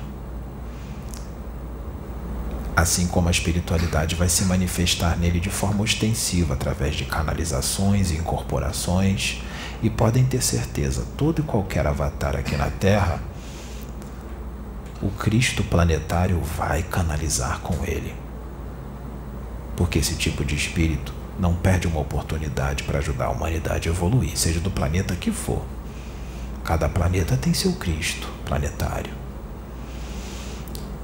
Assim 2.75 3.07
como 3.07 3.28
a 3.28 3.30
espiritualidade 3.30 4.14
vai 4.14 4.28
se 4.28 4.45
manifestar 4.45 5.19
nele 5.19 5.38
de 5.38 5.50
forma 5.50 5.83
ostensiva 5.83 6.54
através 6.54 6.95
de 6.95 7.04
canalizações 7.04 8.11
e 8.11 8.14
incorporações 8.14 9.42
e 9.82 9.88
podem 9.88 10.25
ter 10.25 10.42
certeza, 10.42 11.06
todo 11.16 11.40
e 11.40 11.42
qualquer 11.42 11.87
avatar 11.87 12.37
aqui 12.37 12.56
na 12.56 12.70
Terra, 12.70 13.20
o 15.00 15.08
Cristo 15.10 15.64
planetário 15.64 16.40
vai 16.40 16.82
canalizar 16.82 17.60
com 17.60 17.84
ele. 17.84 18.14
Porque 19.76 19.99
esse 19.99 20.14
tipo 20.14 20.44
de 20.44 20.54
espírito 20.54 21.14
não 21.38 21.54
perde 21.54 21.87
uma 21.87 22.00
oportunidade 22.00 22.82
para 22.82 22.99
ajudar 22.99 23.26
a 23.26 23.30
humanidade 23.30 23.88
a 23.88 23.92
evoluir, 23.92 24.37
seja 24.37 24.60
do 24.60 24.70
planeta 24.70 25.16
que 25.16 25.32
for. 25.32 25.64
Cada 26.62 26.87
planeta 26.87 27.37
tem 27.37 27.54
seu 27.54 27.72
Cristo 27.72 28.28
planetário. 28.44 29.14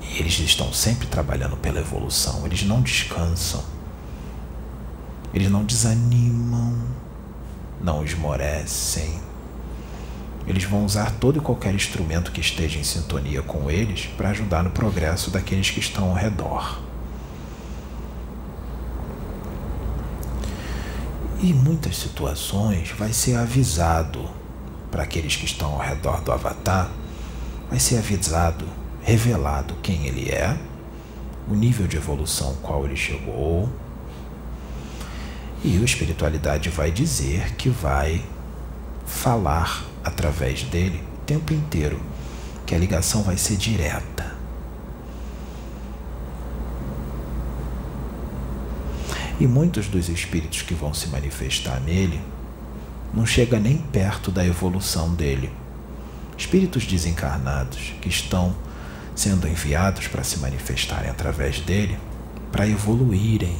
E 0.03 0.19
eles 0.19 0.39
estão 0.39 0.71
sempre 0.75 1.07
trabalhando 1.07 1.57
pela 1.57 1.81
evolução, 1.81 2.45
eles 2.45 2.63
não 2.63 2.83
descansam. 2.83 3.65
Eles 5.33 5.51
não 5.51 5.65
desanimam 5.65 6.96
não 7.81 8.05
esmorecem. 8.05 9.21
Eles 10.47 10.65
vão 10.65 10.85
usar 10.85 11.11
todo 11.13 11.39
e 11.39 11.41
qualquer 11.41 11.75
instrumento 11.75 12.31
que 12.31 12.41
esteja 12.41 12.79
em 12.79 12.85
sintonia 12.85 13.43
com 13.43 13.71
eles 13.71 14.07
para 14.17 14.31
ajudar 14.31 14.63
no 14.63 14.71
progresso 14.71 15.31
daqueles 15.31 15.71
que 15.71 15.81
estão 15.81 16.11
ao 16.11 16.15
redor. 16.15 16.81
E 21.41 21.51
em 21.51 21.55
muitas 21.55 21.97
situações 21.97 22.93
vai 22.97 23.13
ser 23.13 23.37
avisado 23.37 24.29
para 24.91 25.03
aqueles 25.03 25.37
que 25.37 25.45
estão 25.45 25.73
ao 25.73 25.81
redor 25.81 26.23
do 26.23 26.33
Avatar, 26.33 26.91
vai 27.69 27.79
ser 27.79 27.99
avisado, 27.99 28.65
revelado 29.03 29.75
quem 29.83 30.07
ele 30.07 30.31
é, 30.31 30.57
o 31.49 31.55
nível 31.55 31.87
de 31.87 31.97
evolução 31.97 32.49
ao 32.49 32.55
qual 32.55 32.85
ele 32.85 32.97
chegou, 32.97 33.69
e 35.65 35.77
a 35.79 35.85
espiritualidade 35.85 36.69
vai 36.69 36.91
dizer 36.91 37.55
que 37.57 37.69
vai 37.69 38.25
falar 39.07 39.85
através 40.05 40.63
dele 40.63 41.03
o 41.15 41.25
tempo 41.25 41.53
inteiro, 41.53 42.01
que 42.65 42.75
a 42.75 42.79
ligação 42.79 43.23
vai 43.23 43.37
ser 43.37 43.57
direta. 43.57 44.37
E 49.39 49.47
muitos 49.47 49.87
dos 49.87 50.09
espíritos 50.09 50.63
que 50.63 50.73
vão 50.73 50.95
se 50.95 51.09
manifestar 51.09 51.81
nele 51.81 52.21
não 53.13 53.27
chega 53.27 53.59
nem 53.59 53.77
perto 53.77 54.31
da 54.31 54.47
evolução 54.47 55.15
dele. 55.15 55.53
Espíritos 56.39 56.87
desencarnados 56.87 57.95
que 58.01 58.09
estão 58.09 58.55
sendo 59.15 59.49
enviados 59.49 60.07
para 60.09 60.23
se 60.23 60.39
manifestarem 60.39 61.11
através 61.11 61.61
dele, 61.61 61.99
para 62.53 62.69
evoluírem 62.69 63.57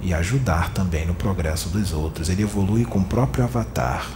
e 0.00 0.14
ajudar 0.14 0.72
também 0.72 1.06
no 1.06 1.14
progresso 1.14 1.68
dos 1.68 1.92
outros. 1.92 2.28
Ele 2.28 2.42
evolui 2.42 2.84
com 2.84 3.00
o 3.00 3.04
próprio 3.04 3.44
avatar. 3.44 4.08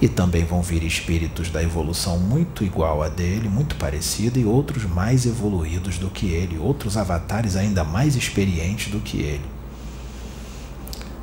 E 0.00 0.08
também 0.08 0.44
vão 0.44 0.62
vir 0.62 0.82
espíritos 0.82 1.50
da 1.50 1.62
evolução 1.62 2.18
muito 2.18 2.64
igual 2.64 3.02
a 3.02 3.08
dele, 3.08 3.48
muito 3.48 3.76
parecida, 3.76 4.38
e 4.38 4.46
outros 4.46 4.84
mais 4.84 5.26
evoluídos 5.26 5.98
do 5.98 6.08
que 6.08 6.30
ele, 6.30 6.58
outros 6.58 6.96
avatares 6.96 7.54
ainda 7.54 7.84
mais 7.84 8.16
experientes 8.16 8.90
do 8.90 9.00
que 9.00 9.18
ele. 9.18 9.44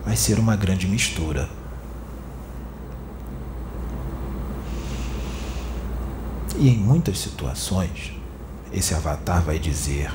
Vai 0.06 0.16
ser 0.16 0.38
uma 0.38 0.56
grande 0.56 0.88
mistura. 0.88 1.50
E 6.60 6.70
em 6.70 6.78
muitas 6.78 7.20
situações, 7.20 8.14
esse 8.72 8.94
avatar 8.94 9.42
vai 9.42 9.60
dizer, 9.60 10.12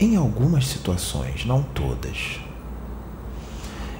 em 0.00 0.16
algumas 0.16 0.66
situações, 0.66 1.44
não 1.44 1.62
todas, 1.62 2.40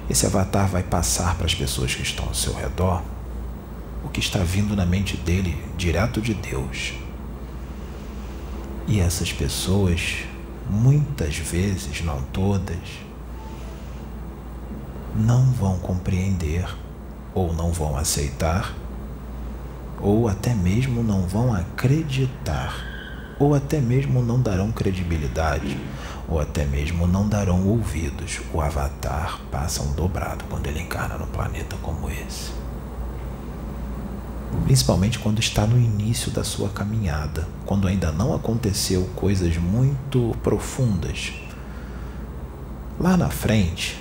esse 0.09 0.25
avatar 0.25 0.67
vai 0.67 0.83
passar 0.83 1.35
para 1.35 1.45
as 1.45 1.55
pessoas 1.55 1.95
que 1.95 2.01
estão 2.01 2.25
ao 2.25 2.33
seu 2.33 2.53
redor 2.53 3.01
o 4.03 4.09
que 4.09 4.19
está 4.19 4.39
vindo 4.39 4.75
na 4.75 4.85
mente 4.85 5.15
dele 5.15 5.63
direto 5.77 6.19
de 6.21 6.33
Deus. 6.33 6.93
E 8.87 8.99
essas 8.99 9.31
pessoas, 9.31 10.25
muitas 10.69 11.37
vezes, 11.37 12.03
não 12.03 12.21
todas, 12.33 12.79
não 15.15 15.45
vão 15.51 15.77
compreender 15.77 16.65
ou 17.33 17.53
não 17.53 17.71
vão 17.71 17.95
aceitar 17.95 18.73
ou 20.01 20.27
até 20.27 20.53
mesmo 20.55 21.03
não 21.03 21.21
vão 21.27 21.53
acreditar, 21.53 22.90
ou 23.41 23.55
até 23.55 23.81
mesmo 23.81 24.21
não 24.21 24.39
darão 24.39 24.71
credibilidade, 24.71 25.75
ou 26.29 26.39
até 26.39 26.63
mesmo 26.63 27.07
não 27.07 27.27
darão 27.27 27.67
ouvidos. 27.67 28.39
O 28.53 28.61
Avatar 28.61 29.39
passa 29.51 29.81
um 29.81 29.93
dobrado 29.93 30.45
quando 30.47 30.67
ele 30.67 30.79
encarna 30.79 31.17
no 31.17 31.25
planeta 31.25 31.75
como 31.81 32.07
esse. 32.07 32.51
Principalmente 34.65 35.17
quando 35.17 35.39
está 35.39 35.65
no 35.65 35.75
início 35.75 36.29
da 36.29 36.43
sua 36.43 36.69
caminhada, 36.69 37.47
quando 37.65 37.87
ainda 37.87 38.11
não 38.11 38.35
aconteceu 38.35 39.09
coisas 39.15 39.57
muito 39.57 40.37
profundas. 40.43 41.33
Lá 42.99 43.17
na 43.17 43.31
frente 43.31 43.99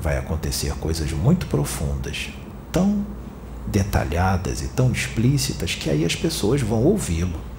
vai 0.00 0.16
acontecer 0.16 0.72
coisas 0.76 1.12
muito 1.12 1.46
profundas, 1.46 2.30
tão 2.72 3.04
detalhadas 3.66 4.62
e 4.62 4.68
tão 4.68 4.90
explícitas 4.90 5.74
que 5.74 5.90
aí 5.90 6.06
as 6.06 6.16
pessoas 6.16 6.62
vão 6.62 6.82
ouvi-lo. 6.82 7.51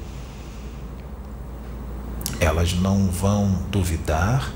Elas 2.44 2.74
não 2.74 3.08
vão 3.08 3.48
duvidar, 3.72 4.52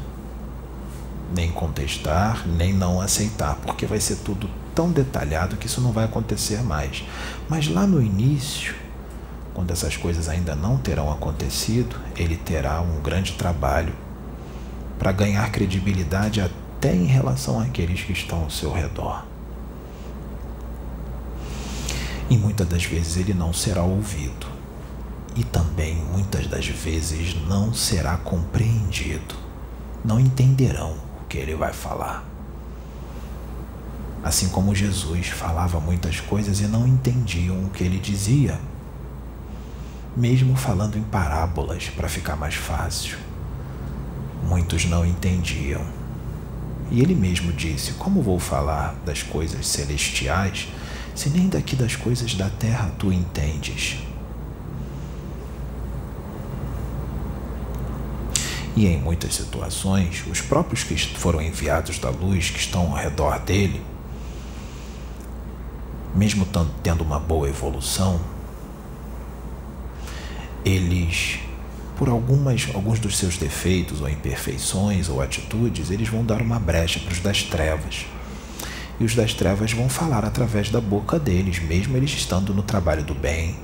nem 1.33 1.51
contestar, 1.51 2.45
nem 2.47 2.73
não 2.73 2.99
aceitar, 2.99 3.55
porque 3.55 3.85
vai 3.85 3.99
ser 3.99 4.17
tudo 4.17 4.49
tão 4.75 4.91
detalhado 4.91 5.55
que 5.55 5.67
isso 5.67 5.79
não 5.79 5.91
vai 5.91 6.05
acontecer 6.05 6.61
mais. 6.61 7.03
Mas 7.47 7.67
lá 7.67 7.87
no 7.87 8.01
início, 8.01 8.75
quando 9.53 9.71
essas 9.71 9.95
coisas 9.95 10.27
ainda 10.27 10.53
não 10.53 10.77
terão 10.77 11.11
acontecido, 11.11 11.95
ele 12.15 12.35
terá 12.35 12.81
um 12.81 13.01
grande 13.01 13.33
trabalho 13.33 13.93
para 14.99 15.11
ganhar 15.11 15.49
credibilidade 15.51 16.41
até 16.41 16.93
em 16.93 17.05
relação 17.05 17.59
àqueles 17.59 18.01
que 18.01 18.11
estão 18.11 18.43
ao 18.43 18.49
seu 18.49 18.71
redor 18.73 19.23
e 22.29 22.37
muitas 22.37 22.67
das 22.67 22.83
vezes 22.83 23.17
ele 23.17 23.33
não 23.33 23.53
será 23.53 23.83
ouvido, 23.83 24.47
e 25.37 25.43
também 25.43 25.95
muitas 25.95 26.47
das 26.47 26.65
vezes 26.65 27.35
não 27.47 27.71
será 27.71 28.17
compreendido, 28.17 29.35
não 30.03 30.19
entenderão 30.19 30.97
o 31.21 31.25
que 31.25 31.37
ele 31.37 31.53
vai 31.53 31.71
falar. 31.71 32.25
Assim 34.23 34.49
como 34.49 34.73
Jesus 34.73 35.27
falava 35.27 35.79
muitas 35.79 36.19
coisas 36.19 36.59
e 36.59 36.63
não 36.63 36.87
entendiam 36.87 37.63
o 37.63 37.69
que 37.69 37.83
ele 37.83 37.99
dizia, 37.99 38.59
mesmo 40.15 40.55
falando 40.55 40.97
em 40.97 41.03
parábolas 41.03 41.87
para 41.89 42.09
ficar 42.09 42.35
mais 42.35 42.55
fácil. 42.55 43.19
Muitos 44.43 44.85
não 44.85 45.05
entendiam. 45.05 45.85
E 46.89 46.99
ele 46.99 47.13
mesmo 47.13 47.53
disse: 47.53 47.93
Como 47.93 48.23
vou 48.23 48.39
falar 48.39 48.95
das 49.05 49.21
coisas 49.21 49.67
celestiais 49.67 50.67
se 51.13 51.29
nem 51.29 51.47
daqui 51.47 51.75
das 51.75 51.95
coisas 51.95 52.33
da 52.33 52.49
terra 52.49 52.91
tu 52.97 53.11
entendes? 53.11 53.99
E 58.77 58.85
em 58.85 58.99
muitas 58.99 59.33
situações, 59.33 60.23
os 60.29 60.39
próprios 60.39 60.83
que 60.83 60.95
foram 60.95 61.41
enviados 61.41 61.97
da 61.97 62.11
luz, 62.11 62.51
que 62.51 62.59
estão 62.59 62.91
ao 62.91 62.93
redor 62.95 63.39
dele, 63.39 63.81
mesmo 66.13 66.47
tendo 66.83 67.03
uma 67.03 67.19
boa 67.19 67.49
evolução, 67.49 68.21
eles, 70.63 71.39
por 71.97 72.07
algumas, 72.07 72.67
alguns 72.75 72.99
dos 72.99 73.17
seus 73.17 73.35
defeitos 73.35 73.99
ou 73.99 74.07
imperfeições 74.07 75.09
ou 75.09 75.23
atitudes, 75.23 75.89
eles 75.89 76.07
vão 76.07 76.23
dar 76.23 76.39
uma 76.39 76.59
brecha 76.59 76.99
para 76.99 77.13
os 77.13 77.19
das 77.19 77.41
trevas. 77.41 78.05
E 78.99 79.03
os 79.03 79.15
das 79.15 79.33
trevas 79.33 79.71
vão 79.71 79.89
falar 79.89 80.23
através 80.23 80.69
da 80.69 80.79
boca 80.79 81.17
deles, 81.17 81.57
mesmo 81.57 81.97
eles 81.97 82.11
estando 82.11 82.53
no 82.53 82.61
trabalho 82.61 83.03
do 83.03 83.15
bem, 83.15 83.57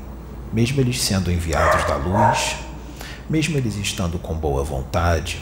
mesmo 0.52 0.82
eles 0.82 0.99
sendo 0.99 1.32
enviados 1.32 1.86
da 1.86 1.97
luz, 1.97 2.62
mesmo 3.30 3.58
eles 3.58 3.76
estando 3.76 4.20
com 4.20 4.36
boa 4.36 4.64
vontade, 4.64 5.42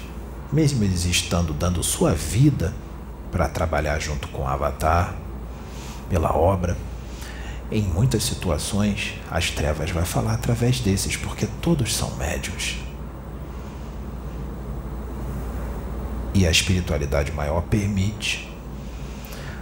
mesmo 0.51 0.83
eles 0.83 1.05
estando 1.05 1.53
dando 1.53 1.83
sua 1.83 2.13
vida 2.13 2.73
para 3.31 3.47
trabalhar 3.47 3.99
junto 3.99 4.27
com 4.27 4.43
o 4.43 4.47
Avatar, 4.47 5.15
pela 6.09 6.35
obra. 6.35 6.77
Em 7.71 7.81
muitas 7.81 8.23
situações, 8.23 9.13
as 9.29 9.49
trevas 9.49 9.91
vai 9.91 10.03
falar 10.03 10.33
através 10.33 10.81
desses, 10.81 11.15
porque 11.15 11.47
todos 11.61 11.95
são 11.95 12.15
médios. 12.17 12.75
E 16.33 16.45
a 16.45 16.51
espiritualidade 16.51 17.31
maior 17.31 17.61
permite 17.61 18.49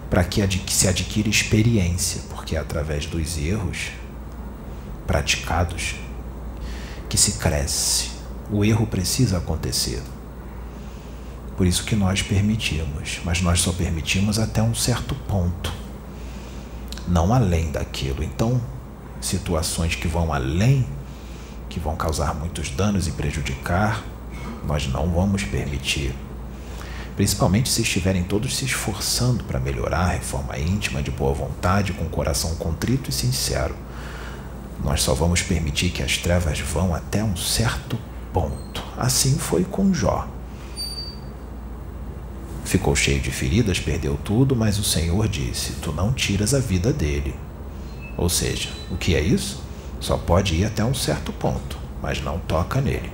para 0.09 0.23
que 0.23 0.41
se 0.73 0.87
adquira 0.87 1.29
experiência, 1.29 2.23
porque 2.29 2.55
é 2.55 2.59
através 2.59 3.05
dos 3.05 3.37
erros 3.37 3.91
praticados 5.05 5.95
que 7.09 7.17
se 7.17 7.33
cresce. 7.33 8.11
O 8.51 8.63
erro 8.63 8.87
precisa 8.87 9.39
acontecer. 9.39 10.01
Por 11.57 11.67
isso 11.67 11.83
que 11.83 11.95
nós 11.95 12.21
permitimos, 12.21 13.19
mas 13.25 13.41
nós 13.41 13.59
só 13.59 13.73
permitimos 13.73 14.39
até 14.39 14.63
um 14.63 14.73
certo 14.73 15.13
ponto, 15.13 15.73
não 17.07 17.33
além 17.33 17.71
daquilo. 17.71 18.23
Então, 18.23 18.61
situações 19.19 19.95
que 19.95 20.07
vão 20.07 20.31
além, 20.31 20.87
que 21.67 21.79
vão 21.79 21.97
causar 21.97 22.33
muitos 22.33 22.69
danos 22.69 23.07
e 23.07 23.11
prejudicar, 23.11 24.01
nós 24.65 24.87
não 24.87 25.09
vamos 25.09 25.43
permitir 25.43 26.15
principalmente 27.19 27.67
se 27.67 27.81
estiverem 27.81 28.23
todos 28.23 28.55
se 28.55 28.63
esforçando 28.63 29.43
para 29.43 29.59
melhorar 29.59 30.05
a 30.05 30.11
reforma 30.11 30.57
íntima 30.57 31.03
de 31.03 31.11
boa 31.11 31.33
vontade, 31.33 31.91
com 31.91 32.05
coração 32.05 32.55
contrito 32.55 33.09
e 33.09 33.13
sincero. 33.13 33.75
Nós 34.83 35.01
só 35.01 35.13
vamos 35.13 35.41
permitir 35.41 35.89
que 35.89 36.01
as 36.01 36.17
trevas 36.17 36.59
vão 36.59 36.93
até 36.95 37.23
um 37.23 37.35
certo 37.35 37.97
ponto. 38.33 38.83
Assim 38.97 39.37
foi 39.37 39.63
com 39.63 39.93
Jó. 39.93 40.27
Ficou 42.63 42.95
cheio 42.95 43.19
de 43.19 43.31
feridas, 43.31 43.79
perdeu 43.79 44.17
tudo, 44.23 44.55
mas 44.55 44.77
o 44.77 44.83
Senhor 44.83 45.27
disse: 45.27 45.73
Tu 45.81 45.91
não 45.91 46.13
tiras 46.13 46.53
a 46.53 46.59
vida 46.59 46.93
dele. 46.93 47.35
Ou 48.15 48.29
seja, 48.29 48.69
o 48.91 48.97
que 48.97 49.15
é 49.15 49.21
isso? 49.21 49.63
Só 49.99 50.17
pode 50.17 50.55
ir 50.55 50.65
até 50.65 50.83
um 50.83 50.93
certo 50.93 51.33
ponto, 51.33 51.77
mas 52.01 52.21
não 52.21 52.37
toca 52.39 52.79
nele. 52.79 53.11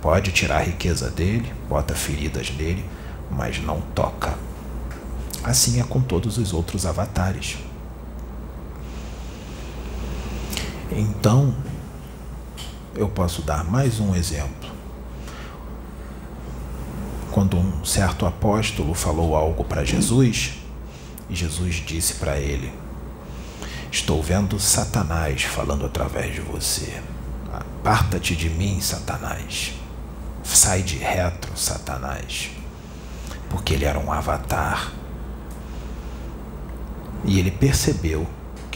Pode 0.00 0.32
tirar 0.32 0.58
a 0.58 0.62
riqueza 0.62 1.10
dele, 1.10 1.52
bota 1.68 1.94
feridas 1.94 2.50
nele, 2.56 2.84
mas 3.30 3.60
não 3.60 3.80
toca. 3.94 4.34
Assim 5.42 5.80
é 5.80 5.84
com 5.84 6.00
todos 6.00 6.38
os 6.38 6.52
outros 6.52 6.86
avatares. 6.86 7.58
Então, 10.90 11.52
eu 12.94 13.08
posso 13.08 13.42
dar 13.42 13.64
mais 13.64 13.98
um 13.98 14.14
exemplo. 14.14 14.70
Quando 17.32 17.56
um 17.56 17.84
certo 17.84 18.24
apóstolo 18.24 18.94
falou 18.94 19.36
algo 19.36 19.64
para 19.64 19.84
Jesus, 19.84 20.54
Jesus 21.28 21.74
disse 21.76 22.14
para 22.14 22.38
ele: 22.38 22.72
Estou 23.90 24.22
vendo 24.22 24.60
Satanás 24.60 25.42
falando 25.42 25.84
através 25.84 26.34
de 26.34 26.40
você. 26.40 27.02
Aparta-te 27.52 28.36
de 28.36 28.48
mim, 28.48 28.80
Satanás. 28.80 29.74
sai 30.44 30.82
de 30.82 30.98
retro, 30.98 31.56
Satanás, 31.56 32.50
porque 33.50 33.74
ele 33.74 33.84
era 33.84 33.98
um 33.98 34.12
avatar. 34.12 34.92
E 37.24 37.40
ele 37.40 37.50
percebeu 37.50 38.26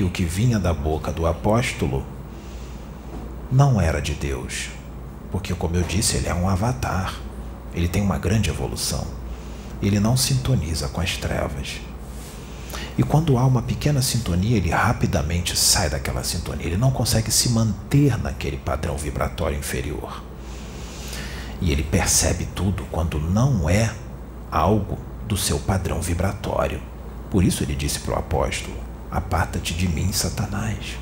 que 0.00 0.04
o 0.04 0.08
que 0.08 0.24
vinha 0.24 0.58
da 0.58 0.72
boca 0.72 1.12
do 1.12 1.26
apóstolo 1.26 2.06
não 3.52 3.78
era 3.78 4.00
de 4.00 4.14
Deus, 4.14 4.70
porque, 5.30 5.52
como 5.52 5.76
eu 5.76 5.82
disse, 5.82 6.16
ele 6.16 6.26
é 6.26 6.32
um 6.32 6.48
avatar. 6.48 7.16
Ele 7.74 7.86
tem 7.86 8.00
uma 8.00 8.16
grande 8.16 8.48
evolução. 8.48 9.06
Ele 9.82 10.00
não 10.00 10.16
sintoniza 10.16 10.88
com 10.88 11.02
as 11.02 11.18
trevas. 11.18 11.82
E 12.96 13.02
quando 13.02 13.36
há 13.36 13.44
uma 13.44 13.60
pequena 13.60 14.00
sintonia, 14.00 14.56
ele 14.56 14.70
rapidamente 14.70 15.54
sai 15.54 15.90
daquela 15.90 16.24
sintonia. 16.24 16.64
Ele 16.64 16.78
não 16.78 16.90
consegue 16.90 17.30
se 17.30 17.50
manter 17.50 18.18
naquele 18.18 18.56
padrão 18.56 18.96
vibratório 18.96 19.58
inferior. 19.58 20.22
E 21.60 21.72
ele 21.72 21.82
percebe 21.82 22.48
tudo 22.54 22.86
quando 22.90 23.20
não 23.20 23.68
é 23.68 23.92
algo 24.50 24.96
do 25.28 25.36
seu 25.36 25.58
padrão 25.58 26.00
vibratório. 26.00 26.80
Por 27.30 27.44
isso 27.44 27.62
ele 27.62 27.74
disse 27.74 27.98
para 27.98 28.14
o 28.14 28.18
apóstolo: 28.18 28.89
Aparta-te 29.10 29.74
de 29.74 29.88
mim, 29.88 30.12
Satanás. 30.12 30.96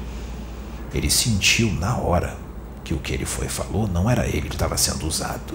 Ele 0.95 1.11
sentiu 1.11 1.71
na 1.75 1.97
hora 1.99 2.37
que 2.83 2.95
o 2.95 2.99
que 2.99 3.13
ele 3.13 3.27
foi 3.27 3.49
falou 3.49 3.87
não 3.87 4.09
era 4.09 4.27
ele 4.27 4.49
que 4.49 4.55
estava 4.55 4.79
sendo 4.79 5.07
usado. 5.07 5.55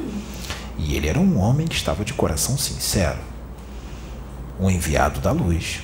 E 0.77 0.95
ele 0.95 1.07
era 1.07 1.19
um 1.19 1.39
homem 1.39 1.65
que 1.65 1.75
estava 1.75 2.05
de 2.05 2.13
coração 2.13 2.57
sincero, 2.57 3.19
um 4.59 4.69
enviado 4.69 5.19
da 5.19 5.31
luz. 5.31 5.81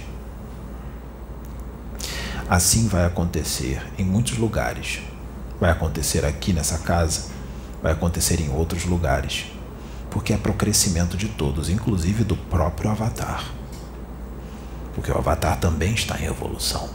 Assim 2.47 2.87
vai 2.87 3.05
acontecer 3.05 3.81
em 3.97 4.03
muitos 4.03 4.37
lugares. 4.37 4.99
Vai 5.59 5.71
acontecer 5.71 6.23
aqui 6.23 6.53
nessa 6.53 6.77
casa, 6.79 7.29
vai 7.81 7.91
acontecer 7.91 8.39
em 8.39 8.49
outros 8.49 8.85
lugares, 8.85 9.47
porque 10.09 10.33
é 10.33 10.37
para 10.37 10.51
o 10.51 10.55
crescimento 10.55 11.17
de 11.17 11.27
todos, 11.27 11.69
inclusive 11.69 12.23
do 12.23 12.35
próprio 12.35 12.89
Avatar. 12.89 13.58
Porque 14.93 15.11
o 15.11 15.17
Avatar 15.17 15.59
também 15.59 15.93
está 15.93 16.19
em 16.19 16.25
evolução. 16.25 16.89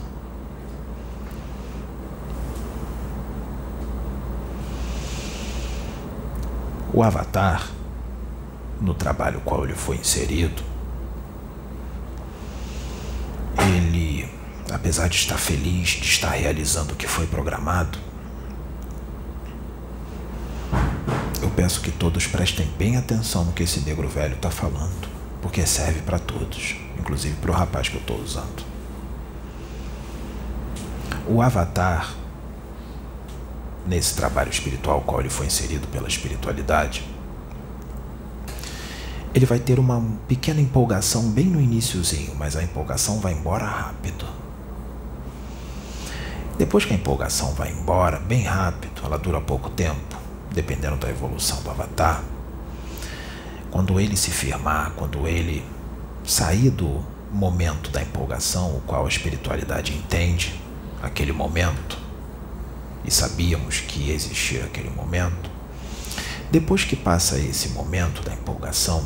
O 6.93 7.03
Avatar, 7.03 7.69
no 8.79 8.93
trabalho 8.93 9.41
qual 9.43 9.65
ele 9.65 9.75
foi 9.75 9.97
inserido, 9.97 10.63
ele, 13.59 14.29
apesar 14.71 15.09
de 15.09 15.17
estar 15.17 15.37
feliz 15.37 15.89
de 15.89 16.05
estar 16.05 16.29
realizando 16.29 16.93
o 16.93 16.95
que 16.95 17.05
foi 17.05 17.27
programado, 17.27 17.99
eu 21.41 21.49
peço 21.49 21.81
que 21.81 21.91
todos 21.91 22.25
prestem 22.27 22.65
bem 22.77 22.95
atenção 22.95 23.43
no 23.43 23.51
que 23.51 23.63
esse 23.63 23.81
negro 23.81 24.07
velho 24.07 24.35
está 24.35 24.49
falando, 24.49 25.09
porque 25.45 25.63
serve 25.63 26.01
para 26.01 26.17
todos, 26.17 26.75
inclusive 26.97 27.35
para 27.35 27.51
o 27.51 27.53
rapaz 27.53 27.87
que 27.87 27.93
eu 27.93 28.01
estou 28.01 28.19
usando. 28.19 28.65
O 31.27 31.39
Avatar 31.39 32.15
nesse 33.85 34.15
trabalho 34.15 34.49
espiritual 34.49 35.01
qual 35.01 35.19
ele 35.19 35.29
foi 35.29 35.45
inserido 35.45 35.87
pela 35.89 36.07
espiritualidade, 36.07 37.07
ele 39.35 39.45
vai 39.45 39.59
ter 39.59 39.77
uma 39.77 40.03
pequena 40.27 40.59
empolgação 40.59 41.29
bem 41.29 41.45
no 41.45 41.61
iníciozinho, 41.61 42.33
mas 42.33 42.55
a 42.55 42.63
empolgação 42.63 43.19
vai 43.19 43.33
embora 43.33 43.65
rápido. 43.65 44.25
Depois 46.57 46.85
que 46.85 46.93
a 46.93 46.95
empolgação 46.95 47.53
vai 47.53 47.71
embora, 47.71 48.19
bem 48.19 48.41
rápido, 48.41 48.99
ela 49.05 49.19
dura 49.19 49.39
pouco 49.39 49.69
tempo, 49.69 50.17
dependendo 50.51 50.95
da 50.95 51.07
evolução 51.07 51.61
do 51.61 51.69
avatar. 51.69 52.23
Quando 53.75 53.99
ele 53.99 54.15
se 54.15 54.31
firmar, 54.31 54.93
quando 54.95 55.27
ele 55.27 55.61
sair 56.23 56.69
do 56.69 57.03
momento 57.29 57.89
da 57.91 58.01
empolgação, 58.01 58.69
o 58.77 58.79
qual 58.79 59.03
a 59.03 59.09
espiritualidade 59.09 59.93
entende, 59.93 60.57
aquele 61.03 61.33
momento, 61.33 61.97
e 63.03 63.11
sabíamos 63.11 63.81
que 63.81 63.99
ia 63.99 64.13
existir 64.13 64.63
aquele 64.63 64.89
momento, 64.89 65.51
depois 66.49 66.85
que 66.85 66.95
passa 66.95 67.37
esse 67.37 67.67
momento 67.67 68.21
da 68.23 68.33
empolgação, 68.33 69.05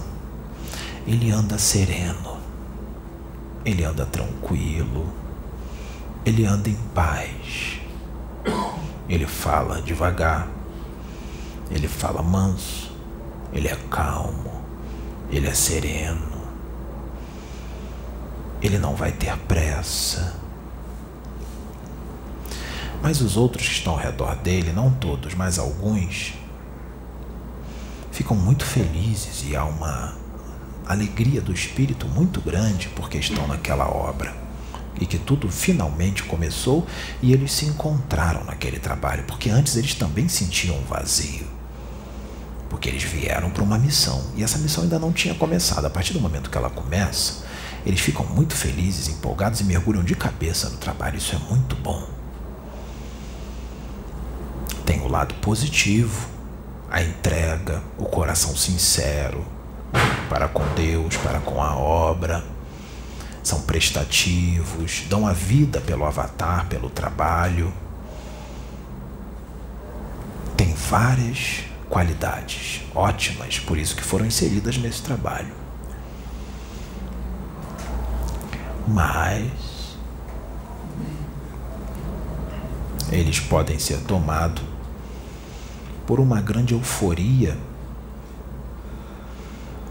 ele 1.07 1.31
anda 1.31 1.57
sereno, 1.57 2.37
ele 3.65 3.83
anda 3.83 4.05
tranquilo, 4.05 5.11
ele 6.23 6.45
anda 6.45 6.69
em 6.69 6.77
paz, 6.93 7.79
ele 9.09 9.25
fala 9.25 9.81
devagar, 9.81 10.47
ele 11.71 11.87
fala 11.87 12.21
manso, 12.21 12.91
ele 13.51 13.67
é 13.67 13.75
calmo, 13.89 14.48
ele 15.31 15.47
é 15.47 15.53
sereno, 15.53 16.41
ele 18.61 18.77
não 18.77 18.95
vai 18.95 19.11
ter 19.11 19.35
pressa. 19.39 20.35
Mas 23.01 23.21
os 23.21 23.37
outros 23.37 23.67
que 23.67 23.73
estão 23.73 23.93
ao 23.93 23.99
redor 23.99 24.35
dele, 24.35 24.73
não 24.73 24.91
todos, 24.91 25.33
mas 25.33 25.57
alguns, 25.57 26.33
ficam 28.11 28.35
muito 28.35 28.65
felizes 28.65 29.45
e 29.49 29.55
há 29.55 29.63
uma 29.63 30.15
alegria 30.85 31.39
do 31.39 31.53
espírito 31.53 32.07
muito 32.07 32.41
grande 32.41 32.89
porque 32.89 33.17
estão 33.17 33.47
naquela 33.47 33.87
obra. 33.87 34.35
E 34.99 35.05
que 35.05 35.17
tudo 35.17 35.49
finalmente 35.49 36.23
começou 36.23 36.85
e 37.21 37.31
eles 37.31 37.53
se 37.53 37.65
encontraram 37.65 38.43
naquele 38.43 38.79
trabalho, 38.79 39.23
porque 39.23 39.49
antes 39.49 39.77
eles 39.77 39.93
também 39.93 40.27
sentiam 40.27 40.77
um 40.77 40.83
vazio. 40.83 41.47
Porque 42.69 42.87
eles 42.87 43.03
vieram 43.03 43.49
para 43.49 43.63
uma 43.63 43.77
missão 43.77 44.23
e 44.35 44.43
essa 44.43 44.57
missão 44.57 44.83
ainda 44.83 44.99
não 44.99 45.11
tinha 45.11 45.33
começado. 45.33 45.85
A 45.85 45.89
partir 45.89 46.13
do 46.13 46.19
momento 46.19 46.49
que 46.49 46.57
ela 46.57 46.69
começa, 46.69 47.45
eles 47.85 47.99
ficam 47.99 48.25
muito 48.25 48.53
felizes, 48.55 49.07
empolgados 49.07 49.59
e 49.59 49.63
mergulham 49.63 50.03
de 50.03 50.15
cabeça 50.15 50.69
no 50.69 50.77
trabalho. 50.77 51.17
Isso 51.17 51.35
é 51.35 51.39
muito 51.49 51.75
bom 51.75 52.19
tem 54.89 55.01
o 55.01 55.07
lado 55.07 55.35
positivo, 55.35 56.27
a 56.89 56.99
entrega, 56.99 57.79
o 57.95 58.05
coração 58.05 58.55
sincero 58.55 59.45
para 60.27 60.47
com 60.47 60.63
Deus, 60.73 61.15
para 61.17 61.39
com 61.39 61.61
a 61.61 61.75
obra. 61.75 62.43
São 63.43 63.61
prestativos, 63.61 65.03
dão 65.07 65.27
a 65.27 65.31
vida 65.31 65.79
pelo 65.79 66.05
avatar, 66.05 66.65
pelo 66.65 66.89
trabalho. 66.89 67.71
Tem 70.57 70.73
várias 70.73 71.65
qualidades 71.89 72.81
ótimas, 72.93 73.59
por 73.59 73.77
isso 73.77 73.95
que 73.95 74.03
foram 74.03 74.25
inseridas 74.25 74.77
nesse 74.77 75.01
trabalho. 75.01 75.53
Mas 78.87 79.97
eles 83.11 83.39
podem 83.39 83.79
ser 83.79 83.99
tomados 84.01 84.63
por 86.05 86.19
uma 86.19 86.41
grande 86.41 86.73
euforia, 86.73 87.57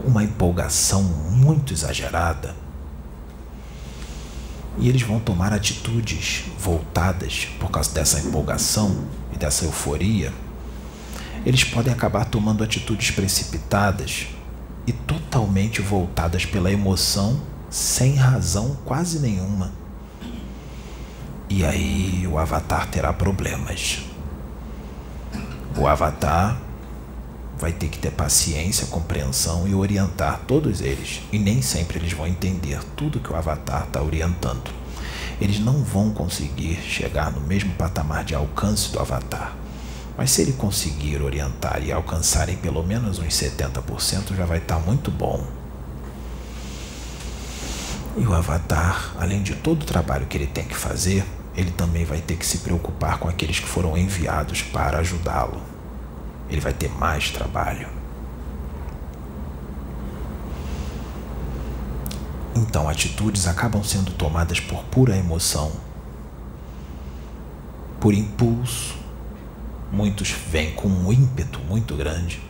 uma 0.05 0.23
empolgação 0.23 1.03
muito 1.03 1.73
exagerada. 1.73 2.55
E 4.79 4.89
eles 4.89 5.03
vão 5.03 5.19
tomar 5.19 5.53
atitudes 5.53 6.45
voltadas 6.59 7.49
por 7.59 7.69
causa 7.71 7.93
dessa 7.93 8.21
empolgação 8.21 9.05
e 9.33 9.37
dessa 9.37 9.65
euforia. 9.65 10.33
Eles 11.49 11.65
podem 11.65 11.91
acabar 11.91 12.27
tomando 12.27 12.63
atitudes 12.63 13.11
precipitadas 13.11 14.27
e 14.87 14.93
totalmente 14.93 15.81
voltadas 15.81 16.45
pela 16.45 16.71
emoção, 16.71 17.41
sem 17.71 18.17
razão 18.17 18.77
quase 18.85 19.19
nenhuma. 19.19 19.73
E 21.49 21.65
aí 21.65 22.29
o 22.31 22.37
avatar 22.39 22.87
terá 22.91 23.15
problemas. 23.15 24.01
O 25.75 25.87
avatar 25.87 26.61
vai 27.57 27.73
ter 27.73 27.89
que 27.89 27.99
ter 27.99 28.11
paciência, 28.11 28.87
compreensão 28.89 29.67
e 29.67 29.75
orientar 29.75 30.43
todos 30.47 30.83
eles. 30.83 31.23
E 31.33 31.39
nem 31.39 31.63
sempre 31.63 31.99
eles 31.99 32.13
vão 32.13 32.27
entender 32.27 32.79
tudo 32.95 33.21
que 33.21 33.33
o 33.33 33.37
avatar 33.37 33.85
está 33.87 34.03
orientando. 34.03 34.71
Eles 35.41 35.59
não 35.59 35.83
vão 35.83 36.11
conseguir 36.11 36.77
chegar 36.83 37.33
no 37.33 37.41
mesmo 37.41 37.73
patamar 37.73 38.23
de 38.23 38.35
alcance 38.35 38.93
do 38.93 39.01
avatar. 39.01 39.58
Mas 40.19 40.33
se 40.33 40.43
ele 40.43 40.53
conseguir 40.53 41.23
orientar 41.23 41.81
e 41.81 41.93
alcançarem 41.93 42.57
pelo 42.57 42.83
menos 42.83 43.21
uns 43.21 43.29
70%, 43.29 44.35
já 44.35 44.45
vai 44.45 44.59
estar 44.59 44.75
tá 44.75 44.81
muito 44.81 45.13
bom. 45.13 45.47
E 48.17 48.27
o 48.27 48.35
avatar, 48.35 49.15
além 49.17 49.45
de 49.45 49.55
todo 49.55 49.83
o 49.83 49.87
trabalho 49.87 50.27
que 50.27 50.37
ele 50.37 50.49
tem 50.49 50.65
que 50.65 50.75
fazer, 50.75 51.25
ele 51.55 51.71
também 51.71 52.05
vai 52.05 52.21
ter 52.21 52.37
que 52.37 52.45
se 52.45 52.59
preocupar 52.59 53.19
com 53.19 53.29
aqueles 53.29 53.61
que 53.61 53.69
foram 53.69 53.97
enviados 53.97 54.61
para 54.61 54.99
ajudá-lo. 54.99 55.63
Ele 56.51 56.61
vai 56.61 56.73
ter 56.73 56.91
mais 56.91 57.31
trabalho. 57.31 57.89
Então, 62.57 62.89
atitudes 62.89 63.47
acabam 63.47 63.85
sendo 63.85 64.11
tomadas 64.11 64.59
por 64.59 64.83
pura 64.87 65.17
emoção, 65.17 65.71
por 68.01 68.13
impulso. 68.13 68.99
Muitos 69.91 70.31
vêm 70.31 70.75
com 70.75 70.89
um 70.89 71.13
ímpeto 71.13 71.59
muito 71.61 71.97
grande 71.97 72.41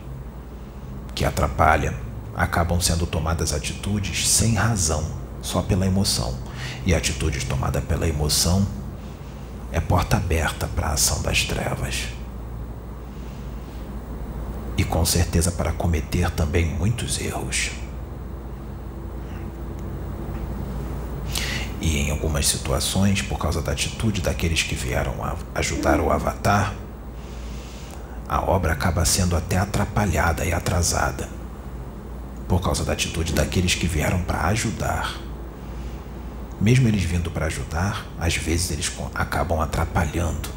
que 1.15 1.25
atrapalha, 1.25 1.95
acabam 2.37 2.81
sendo 2.81 3.05
tomadas 3.05 3.53
atitudes 3.53 4.29
sem 4.29 4.55
razão, 4.55 5.05
só 5.43 5.63
pela 5.63 5.85
emoção. 5.85 6.39
E 6.87 6.95
atitudes 6.95 7.43
tomadas 7.43 7.83
pela 7.85 8.09
emoção 8.09 8.65
é 9.73 9.81
porta 9.81 10.17
aberta 10.17 10.69
para 10.69 10.89
a 10.89 10.93
ação 10.93 11.21
das 11.23 11.43
trevas. 11.43 12.07
E 14.77 14.85
com 14.85 15.05
certeza 15.05 15.51
para 15.51 15.73
cometer 15.73 16.31
também 16.31 16.67
muitos 16.67 17.21
erros. 17.21 17.73
E 21.81 21.99
em 21.99 22.11
algumas 22.13 22.47
situações, 22.47 23.23
por 23.23 23.39
causa 23.39 23.61
da 23.61 23.73
atitude 23.73 24.21
daqueles 24.21 24.63
que 24.63 24.77
vieram 24.77 25.15
ajudar 25.55 26.01
o 26.01 26.13
Avatar, 26.13 26.75
a 28.29 28.43
obra 28.43 28.75
acaba 28.75 29.05
sendo 29.07 29.35
até 29.35 29.57
atrapalhada 29.57 30.45
e 30.45 30.53
atrasada. 30.53 31.29
Por 32.47 32.61
causa 32.61 32.85
da 32.85 32.93
atitude 32.93 33.33
daqueles 33.33 33.75
que 33.75 33.87
vieram 33.87 34.23
para 34.23 34.47
ajudar. 34.49 35.17
Mesmo 36.61 36.89
eles 36.89 37.03
vindo 37.03 37.31
para 37.31 37.47
ajudar, 37.47 38.07
às 38.21 38.37
vezes 38.37 38.71
eles 38.71 38.93
acabam 39.15 39.61
atrapalhando 39.61 40.51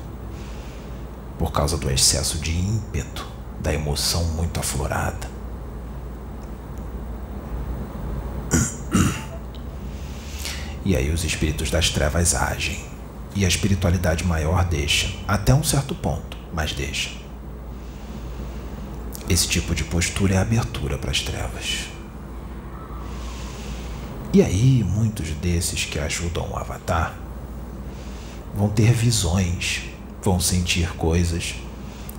por 1.37 1.51
causa 1.51 1.77
do 1.77 1.89
excesso 1.89 2.37
de 2.39 2.51
ímpeto, 2.51 3.25
da 3.59 3.73
emoção 3.73 4.23
muito 4.33 4.59
aflorada. 4.59 5.29
E 10.83 10.95
aí 10.95 11.11
os 11.11 11.23
espíritos 11.23 11.69
das 11.69 11.91
trevas 11.91 12.33
agem. 12.33 12.83
E 13.35 13.45
a 13.45 13.47
espiritualidade 13.47 14.23
maior 14.23 14.65
deixa, 14.65 15.15
até 15.27 15.53
um 15.53 15.63
certo 15.63 15.93
ponto, 15.93 16.35
mas 16.51 16.73
deixa. 16.73 17.20
Esse 19.31 19.47
tipo 19.47 19.73
de 19.73 19.85
postura 19.85 20.35
é 20.35 20.37
abertura 20.37 20.97
para 20.97 21.09
as 21.09 21.21
trevas. 21.21 21.85
E 24.33 24.41
aí, 24.41 24.83
muitos 24.85 25.29
desses 25.29 25.85
que 25.85 25.97
ajudam 25.97 26.49
o 26.49 26.57
Avatar 26.57 27.15
vão 28.53 28.67
ter 28.67 28.91
visões, 28.91 29.83
vão 30.21 30.37
sentir 30.37 30.89
coisas, 30.97 31.55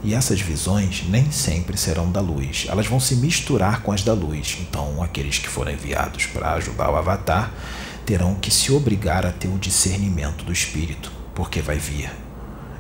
e 0.02 0.14
essas 0.14 0.40
visões 0.40 1.04
nem 1.06 1.30
sempre 1.30 1.76
serão 1.76 2.10
da 2.10 2.22
luz, 2.22 2.64
elas 2.66 2.86
vão 2.86 2.98
se 2.98 3.14
misturar 3.16 3.82
com 3.82 3.92
as 3.92 4.02
da 4.02 4.14
luz. 4.14 4.56
Então, 4.62 5.02
aqueles 5.02 5.36
que 5.36 5.50
forem 5.50 5.74
enviados 5.74 6.24
para 6.24 6.54
ajudar 6.54 6.90
o 6.90 6.96
Avatar 6.96 7.52
terão 8.06 8.36
que 8.36 8.50
se 8.50 8.72
obrigar 8.72 9.26
a 9.26 9.32
ter 9.32 9.48
o 9.48 9.58
discernimento 9.58 10.46
do 10.46 10.52
espírito, 10.52 11.12
porque 11.34 11.60
vai 11.60 11.78
vir 11.78 12.21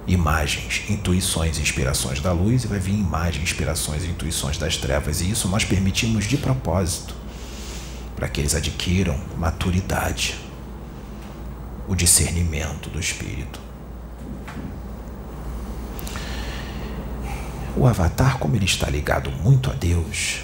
imagens, 0.06 0.82
intuições, 0.88 1.58
inspirações 1.58 2.20
da 2.20 2.32
luz 2.32 2.64
e 2.64 2.66
vai 2.66 2.78
vir 2.78 2.94
imagens, 2.94 3.42
inspirações 3.42 4.04
e 4.04 4.08
intuições 4.08 4.58
das 4.58 4.76
trevas, 4.76 5.20
e 5.20 5.30
isso 5.30 5.48
nós 5.48 5.64
permitimos 5.64 6.24
de 6.24 6.36
propósito 6.36 7.14
para 8.16 8.28
que 8.28 8.40
eles 8.40 8.54
adquiram 8.54 9.18
maturidade, 9.36 10.36
o 11.88 11.94
discernimento 11.94 12.88
do 12.88 13.00
espírito. 13.00 13.60
O 17.76 17.86
avatar, 17.86 18.38
como 18.38 18.54
ele 18.54 18.66
está 18.66 18.88
ligado 18.88 19.30
muito 19.30 19.70
a 19.70 19.74
Deus, 19.74 20.40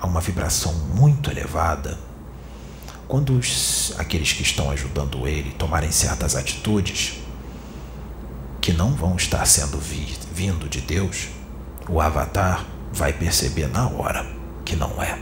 a 0.00 0.06
uma 0.06 0.20
vibração 0.20 0.72
muito 0.94 1.30
elevada, 1.30 1.98
quando 3.08 3.36
os, 3.36 3.94
aqueles 3.98 4.32
que 4.32 4.42
estão 4.42 4.70
ajudando 4.70 5.26
ele 5.26 5.50
tomarem 5.52 5.90
certas 5.90 6.36
atitudes 6.36 7.25
que 8.66 8.72
não 8.72 8.90
vão 8.90 9.14
estar 9.14 9.46
sendo 9.46 9.78
vi, 9.78 10.18
vindo 10.34 10.68
de 10.68 10.80
Deus, 10.80 11.28
o 11.88 12.00
avatar 12.00 12.66
vai 12.92 13.12
perceber 13.12 13.68
na 13.68 13.88
hora 13.88 14.26
que 14.64 14.74
não 14.74 15.00
é. 15.00 15.20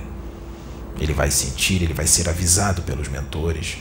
Ele 0.98 1.12
vai 1.12 1.30
sentir, 1.30 1.82
ele 1.82 1.92
vai 1.92 2.06
ser 2.06 2.26
avisado 2.26 2.80
pelos 2.80 3.06
mentores 3.06 3.76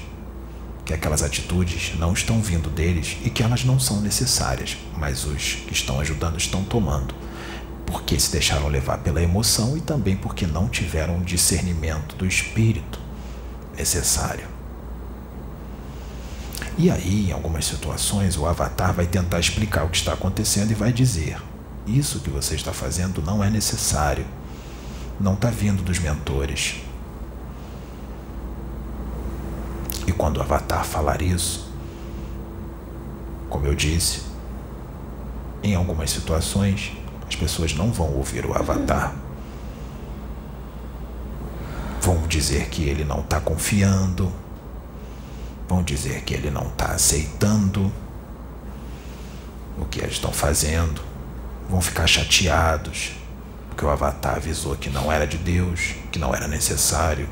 que 0.83 0.93
aquelas 0.93 1.23
atitudes 1.23 1.97
não 1.97 2.11
estão 2.11 2.41
vindo 2.41 2.69
deles 2.69 3.15
e 3.23 3.29
que 3.29 3.41
elas 3.41 3.63
não 3.63 3.79
são 3.79 4.01
necessárias, 4.01 4.75
mas 4.97 5.23
os 5.23 5.53
que 5.65 5.71
estão 5.71 6.01
ajudando 6.01 6.37
estão 6.37 6.61
tomando, 6.65 7.15
porque 7.85 8.19
se 8.19 8.33
deixaram 8.33 8.67
levar 8.67 8.97
pela 8.97 9.23
emoção 9.23 9.77
e 9.77 9.79
também 9.79 10.17
porque 10.17 10.45
não 10.45 10.67
tiveram 10.67 11.19
o 11.19 11.23
discernimento 11.23 12.17
do 12.17 12.25
espírito 12.25 12.99
necessário. 13.77 14.52
E 16.77 16.89
aí, 16.89 17.29
em 17.29 17.31
algumas 17.31 17.65
situações, 17.65 18.37
o 18.37 18.45
avatar 18.45 18.93
vai 18.93 19.05
tentar 19.05 19.39
explicar 19.39 19.83
o 19.83 19.89
que 19.89 19.97
está 19.97 20.13
acontecendo 20.13 20.71
e 20.71 20.75
vai 20.75 20.91
dizer: 20.91 21.37
Isso 21.85 22.19
que 22.19 22.29
você 22.29 22.55
está 22.55 22.73
fazendo 22.73 23.21
não 23.21 23.43
é 23.43 23.49
necessário, 23.49 24.25
não 25.19 25.33
está 25.35 25.49
vindo 25.49 25.83
dos 25.83 25.99
mentores, 25.99 26.83
E 30.05 30.11
quando 30.11 30.37
o 30.37 30.41
Avatar 30.41 30.83
falar 30.83 31.21
isso, 31.21 31.71
como 33.49 33.65
eu 33.65 33.73
disse, 33.73 34.23
em 35.61 35.75
algumas 35.75 36.11
situações 36.11 36.91
as 37.27 37.35
pessoas 37.35 37.73
não 37.73 37.91
vão 37.91 38.13
ouvir 38.13 38.45
o 38.45 38.53
Avatar. 38.53 39.15
Vão 42.01 42.27
dizer 42.27 42.67
que 42.67 42.83
ele 42.83 43.05
não 43.05 43.21
está 43.21 43.39
confiando, 43.39 44.31
vão 45.67 45.83
dizer 45.83 46.21
que 46.23 46.33
ele 46.33 46.49
não 46.49 46.67
está 46.67 46.87
aceitando 46.87 47.91
o 49.77 49.85
que 49.85 49.99
eles 49.99 50.13
estão 50.13 50.31
fazendo, 50.31 51.01
vão 51.69 51.81
ficar 51.81 52.05
chateados 52.07 53.13
porque 53.73 53.83
o 53.83 53.89
Avatar 53.89 54.35
avisou 54.35 54.75
que 54.75 54.87
não 54.87 55.11
era 55.11 55.25
de 55.25 55.35
Deus, 55.35 55.95
que 56.11 56.19
não 56.19 56.33
era 56.33 56.47
necessário. 56.47 57.27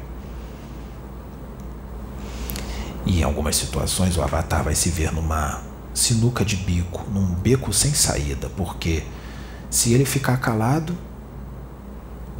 E 3.05 3.19
em 3.19 3.23
algumas 3.23 3.55
situações 3.55 4.17
o 4.17 4.23
avatar 4.23 4.63
vai 4.63 4.73
se 4.73 4.89
ver 4.89 5.11
numa 5.11 5.61
sinuca 5.93 6.43
de 6.43 6.55
bico, 6.55 7.05
num 7.11 7.25
beco 7.35 7.71
sem 7.71 7.93
saída, 7.93 8.49
porque 8.49 9.03
se 9.69 9.93
ele 9.93 10.05
ficar 10.05 10.37
calado, 10.37 10.97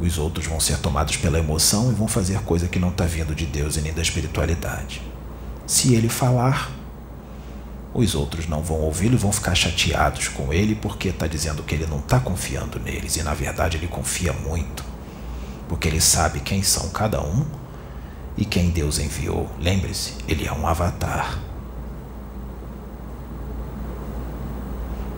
os 0.00 0.18
outros 0.18 0.46
vão 0.46 0.58
ser 0.58 0.78
tomados 0.78 1.16
pela 1.16 1.38
emoção 1.38 1.92
e 1.92 1.94
vão 1.94 2.08
fazer 2.08 2.40
coisa 2.40 2.66
que 2.66 2.78
não 2.78 2.88
está 2.88 3.04
vindo 3.04 3.34
de 3.34 3.46
Deus 3.46 3.76
e 3.76 3.80
nem 3.80 3.92
da 3.92 4.02
espiritualidade. 4.02 5.00
Se 5.66 5.94
ele 5.94 6.08
falar, 6.08 6.70
os 7.94 8.14
outros 8.14 8.48
não 8.48 8.62
vão 8.62 8.80
ouvi-lo 8.80 9.14
e 9.14 9.18
vão 9.18 9.32
ficar 9.32 9.54
chateados 9.54 10.28
com 10.28 10.52
ele 10.52 10.74
porque 10.74 11.08
está 11.08 11.26
dizendo 11.26 11.62
que 11.62 11.74
ele 11.74 11.86
não 11.86 11.98
está 11.98 12.18
confiando 12.18 12.80
neles 12.80 13.16
e 13.16 13.22
na 13.22 13.34
verdade 13.34 13.76
ele 13.76 13.86
confia 13.86 14.32
muito, 14.32 14.84
porque 15.68 15.88
ele 15.88 16.00
sabe 16.00 16.40
quem 16.40 16.62
são 16.62 16.88
cada 16.88 17.22
um 17.22 17.44
e 18.36 18.44
quem 18.44 18.70
Deus 18.70 18.98
enviou. 18.98 19.50
Lembre-se, 19.60 20.14
ele 20.26 20.46
é 20.46 20.52
um 20.52 20.66
avatar. 20.66 21.38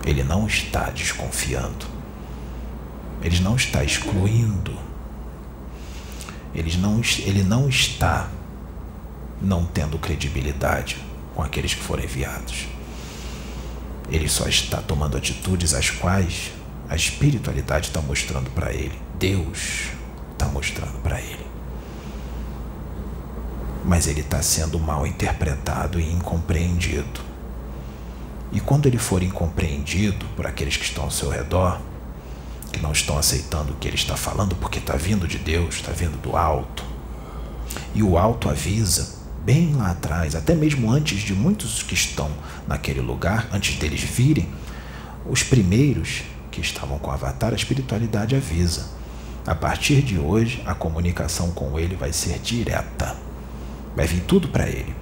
Ele 0.05 0.23
não 0.23 0.47
está 0.47 0.91
desconfiando. 0.91 1.87
Ele 3.23 3.41
não 3.41 3.57
está 3.57 3.83
excluindo. 3.83 4.77
Ele 6.55 6.77
não, 6.77 7.01
ele 7.21 7.43
não 7.43 7.69
está 7.69 8.29
não 9.45 9.65
tendo 9.65 9.99
credibilidade 9.99 10.97
com 11.35 11.43
aqueles 11.43 11.75
que 11.75 11.83
foram 11.83 12.05
enviados. 12.05 12.67
Ele 14.11 14.29
só 14.29 14.49
está 14.49 14.79
tomando 14.79 15.17
atitudes 15.17 15.75
as 15.75 15.91
quais 15.91 16.53
a 16.89 16.97
espiritualidade 16.97 17.89
está 17.89 18.01
mostrando 18.01 18.51
para 18.51 18.73
ele. 18.73 18.99
Deus 19.19 19.89
está 20.33 20.47
mostrando 20.47 21.01
para 21.03 21.21
ele 21.21 21.55
mas 23.85 24.07
ele 24.07 24.21
está 24.21 24.41
sendo 24.41 24.81
mal 24.81 25.07
interpretado 25.07 26.01
e 26.01 26.11
incompreendido. 26.11 27.21
E 28.51 28.61
quando 28.61 28.87
ele 28.87 28.99
for 28.99 29.23
incompreendido 29.23 30.25
por 30.37 30.47
aqueles 30.47 30.77
que 30.77 30.85
estão 30.85 31.05
ao 31.05 31.11
seu 31.11 31.29
redor, 31.29 31.81
que 32.73 32.81
não 32.81 32.93
estão 32.93 33.19
aceitando 33.19 33.73
o 33.73 33.77
que 33.77 33.87
ele 33.87 33.97
está 33.97 34.17
falando 34.17 34.57
porque 34.57 34.79
está 34.79 34.97
vindo 34.97 35.29
de 35.29 35.39
Deus, 35.39 35.77
está 35.77 35.93
vindo 35.93 36.21
do 36.21 36.37
alto, 36.37 36.85
e 37.95 38.03
o 38.03 38.17
alto 38.17 38.49
avisa 38.49 39.24
bem 39.45 39.75
lá 39.75 39.91
atrás, 39.91 40.35
até 40.35 40.55
mesmo 40.55 40.91
antes 40.91 41.21
de 41.21 41.35
muitos 41.35 41.83
que 41.83 41.95
estão 41.95 42.31
naquele 42.67 43.01
lugar, 43.01 43.49
antes 43.53 43.77
deles 43.77 44.01
virem, 44.01 44.49
os 45.29 45.43
primeiros 45.43 46.23
que 46.51 46.61
estavam 46.61 46.99
com 46.99 47.11
o 47.11 47.13
Avatar, 47.13 47.53
a 47.53 47.57
espiritualidade 47.57 48.35
avisa. 48.35 48.87
A 49.47 49.55
partir 49.55 50.01
de 50.01 50.19
hoje, 50.19 50.63
a 50.65 50.75
comunicação 50.75 51.51
com 51.51 51.79
ele 51.79 51.95
vai 51.95 52.13
ser 52.13 52.39
direta. 52.39 53.17
Vai 53.95 54.07
vir 54.07 54.23
tudo 54.23 54.49
para 54.49 54.69
ele. 54.69 54.95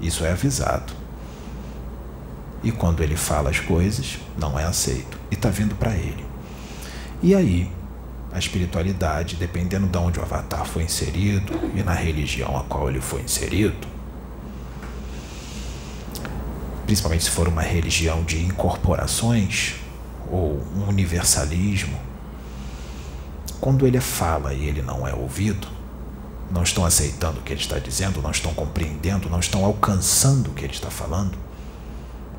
Isso 0.00 0.24
é 0.24 0.30
avisado. 0.30 0.92
E 2.62 2.70
quando 2.70 3.02
ele 3.02 3.16
fala 3.16 3.50
as 3.50 3.58
coisas, 3.58 4.18
não 4.38 4.56
é 4.58 4.64
aceito. 4.64 5.18
E 5.30 5.34
está 5.34 5.48
vindo 5.48 5.74
para 5.74 5.96
ele. 5.96 6.24
E 7.20 7.34
aí, 7.34 7.70
a 8.32 8.38
espiritualidade, 8.38 9.36
dependendo 9.36 9.86
de 9.86 9.98
onde 9.98 10.18
o 10.18 10.22
avatar 10.22 10.64
foi 10.64 10.84
inserido 10.84 11.52
e 11.74 11.82
na 11.82 11.92
religião 11.92 12.56
a 12.56 12.64
qual 12.64 12.88
ele 12.88 13.00
foi 13.00 13.20
inserido, 13.20 13.86
principalmente 16.86 17.24
se 17.24 17.30
for 17.30 17.46
uma 17.46 17.62
religião 17.62 18.22
de 18.24 18.42
incorporações 18.42 19.74
ou 20.30 20.62
um 20.76 20.88
universalismo, 20.88 21.98
quando 23.60 23.86
ele 23.86 24.00
fala 24.00 24.54
e 24.54 24.64
ele 24.64 24.82
não 24.82 25.06
é 25.06 25.14
ouvido, 25.14 25.68
não 26.50 26.62
estão 26.62 26.84
aceitando 26.84 27.40
o 27.40 27.42
que 27.42 27.52
ele 27.52 27.60
está 27.60 27.78
dizendo, 27.78 28.20
não 28.20 28.30
estão 28.30 28.52
compreendendo, 28.52 29.28
não 29.30 29.40
estão 29.40 29.64
alcançando 29.64 30.50
o 30.50 30.54
que 30.54 30.64
ele 30.64 30.72
está 30.72 30.90
falando, 30.90 31.38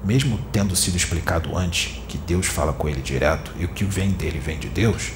mesmo 0.04 0.40
tendo 0.52 0.76
sido 0.76 0.98
explicado 0.98 1.58
antes 1.58 2.00
que 2.08 2.18
Deus 2.18 2.46
fala 2.48 2.74
com 2.74 2.90
ele 2.90 3.02
direto 3.02 3.52
e 3.58 3.66
o 3.66 3.70
que 3.70 3.86
vem 3.86 4.12
dele 4.12 4.40
vem 4.40 4.60
de 4.60 4.68
Deus, 4.68 5.14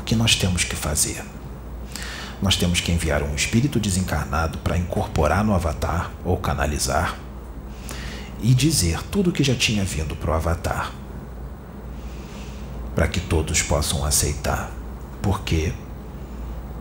o 0.00 0.02
que 0.02 0.16
nós 0.16 0.34
temos 0.34 0.64
que 0.64 0.74
fazer? 0.74 1.22
Nós 2.40 2.56
temos 2.56 2.80
que 2.80 2.90
enviar 2.90 3.22
um 3.22 3.34
espírito 3.34 3.78
desencarnado 3.78 4.56
para 4.58 4.78
incorporar 4.78 5.44
no 5.44 5.54
avatar 5.54 6.10
ou 6.24 6.38
canalizar 6.38 7.18
e 8.40 8.54
dizer 8.54 9.02
tudo 9.04 9.28
o 9.28 9.32
que 9.32 9.44
já 9.44 9.54
tinha 9.54 9.84
vindo 9.84 10.16
para 10.16 10.30
o 10.30 10.34
avatar, 10.34 10.90
para 12.94 13.06
que 13.06 13.20
todos 13.20 13.60
possam 13.60 14.02
aceitar, 14.02 14.72
porque 15.20 15.70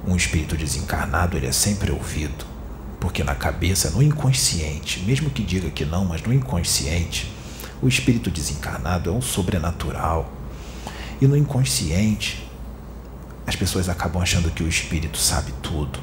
um 0.08 0.16
espírito 0.16 0.56
desencarnado 0.56 1.36
ele 1.36 1.48
é 1.48 1.52
sempre 1.52 1.92
ouvido, 1.92 2.46
porque 3.02 3.22
na 3.22 3.36
cabeça, 3.36 3.90
no 3.90 4.02
inconsciente, 4.02 5.02
mesmo 5.02 5.30
que 5.30 5.44
diga 5.44 5.70
que 5.70 5.84
não, 5.84 6.06
mas 6.06 6.22
no 6.22 6.34
inconsciente, 6.34 7.30
o 7.82 7.88
espírito 7.90 8.32
desencarnado 8.32 9.10
é 9.10 9.14
um 9.14 9.22
sobrenatural. 9.22 10.32
E 11.20 11.28
no 11.28 11.36
inconsciente, 11.36 12.49
as 13.50 13.56
pessoas 13.56 13.90
acabam 13.90 14.22
achando 14.22 14.52
que 14.52 14.64
o 14.64 14.68
espírito 14.68 15.18
sabe 15.18 15.52
tudo. 15.62 16.00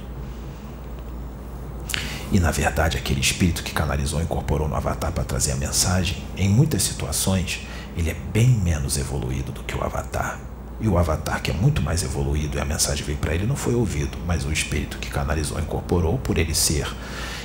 E 2.33 2.41
na 2.41 2.51
verdade, 2.51 2.99
aquele 2.99 3.21
espírito 3.21 3.63
que 3.63 3.73
canalizou 3.73 4.21
e 4.21 4.25
incorporou 4.25 4.69
no 4.69 4.75
avatar 4.75 5.13
para 5.13 5.23
trazer 5.23 5.53
a 5.53 5.57
mensagem, 5.57 6.23
em 6.37 6.49
muitas 6.49 6.83
situações, 6.83 7.61
ele 7.97 8.11
é 8.11 8.15
bem 8.15 8.49
menos 8.49 8.99
evoluído 8.99 9.53
do 9.53 9.63
que 9.63 9.77
o 9.77 9.83
avatar. 9.83 10.41
E 10.81 10.89
o 10.89 10.99
avatar, 10.99 11.41
que 11.41 11.51
é 11.51 11.55
muito 11.55 11.81
mais 11.81 12.03
evoluído 12.03 12.59
e 12.59 12.61
a 12.61 12.65
mensagem 12.65 13.05
veio 13.05 13.17
para 13.17 13.35
ele, 13.35 13.47
não 13.47 13.57
foi 13.57 13.75
ouvido, 13.75 14.19
mas 14.27 14.45
o 14.45 14.53
espírito 14.53 14.99
que 14.99 15.09
canalizou 15.09 15.59
e 15.59 15.63
incorporou, 15.63 16.19
por 16.19 16.37
ele 16.37 16.55
ser 16.55 16.93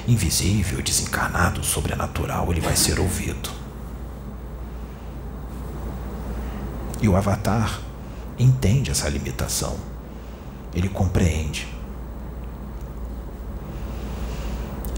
invisível, 0.08 0.82
desencarnado, 0.82 1.64
sobrenatural, 1.64 2.52
ele 2.52 2.60
vai 2.60 2.76
ser 2.76 3.00
ouvido. 3.00 3.52
E 7.02 7.08
o 7.08 7.16
avatar 7.16 7.80
entende 8.38 8.90
essa 8.90 9.08
limitação. 9.08 9.90
Ele 10.73 10.89
compreende. 10.89 11.67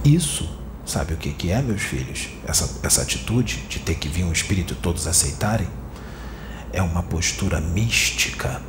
Isso, 0.04 0.50
sabe 0.86 1.14
o 1.14 1.18
que, 1.18 1.32
que 1.32 1.52
é, 1.52 1.62
meus 1.62 1.82
filhos? 1.82 2.30
Essa, 2.46 2.80
essa 2.84 3.02
atitude 3.02 3.58
de 3.70 3.80
ter 3.80 3.96
que 3.96 4.10
vir 4.10 4.24
um 4.24 4.32
espírito 4.32 4.74
e 4.74 4.78
todos 4.78 5.08
aceitarem? 5.08 5.68
é 6.74 6.82
uma 6.82 7.04
postura 7.04 7.62
mística. 7.62 8.60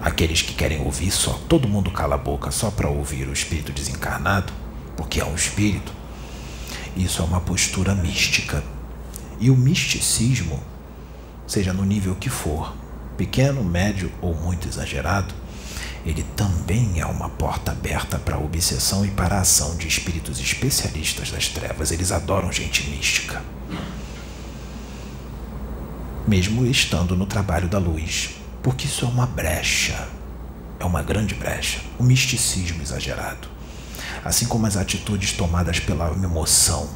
Aqueles 0.00 0.40
que 0.40 0.54
querem 0.54 0.80
ouvir 0.80 1.10
só, 1.10 1.32
todo 1.48 1.68
mundo 1.68 1.90
cala 1.90 2.14
a 2.14 2.18
boca 2.18 2.52
só 2.52 2.70
para 2.70 2.88
ouvir 2.88 3.28
o 3.28 3.32
espírito 3.32 3.72
desencarnado, 3.72 4.52
porque 4.96 5.20
é 5.20 5.24
um 5.24 5.34
espírito. 5.34 5.92
Isso 6.96 7.20
é 7.20 7.24
uma 7.24 7.40
postura 7.40 7.94
mística. 7.94 8.62
E 9.40 9.50
o 9.50 9.56
misticismo, 9.56 10.62
seja 11.46 11.72
no 11.72 11.84
nível 11.84 12.14
que 12.14 12.30
for, 12.30 12.72
pequeno, 13.16 13.64
médio 13.64 14.12
ou 14.20 14.34
muito 14.34 14.68
exagerado, 14.68 15.34
ele 16.04 16.24
também 16.36 17.00
é 17.00 17.06
uma 17.06 17.28
porta 17.28 17.72
aberta 17.72 18.18
para 18.18 18.36
a 18.36 18.40
obsessão 18.40 19.04
e 19.04 19.10
para 19.10 19.36
a 19.36 19.40
ação 19.40 19.76
de 19.76 19.88
espíritos 19.88 20.38
especialistas 20.38 21.30
das 21.30 21.48
trevas. 21.48 21.90
Eles 21.90 22.12
adoram 22.12 22.52
gente 22.52 22.88
mística 22.88 23.42
mesmo 26.26 26.66
estando 26.66 27.16
no 27.16 27.24
trabalho 27.24 27.68
da 27.68 27.78
luz, 27.78 28.36
porque 28.62 28.86
isso 28.86 29.04
é 29.04 29.08
uma 29.08 29.26
brecha, 29.26 30.08
é 30.80 30.84
uma 30.84 31.02
grande 31.02 31.34
brecha, 31.34 31.80
o 31.98 32.02
misticismo 32.02 32.82
exagerado, 32.82 33.48
assim 34.24 34.46
como 34.46 34.66
as 34.66 34.76
atitudes 34.76 35.32
tomadas 35.32 35.78
pela 35.78 36.10
emoção, 36.10 36.88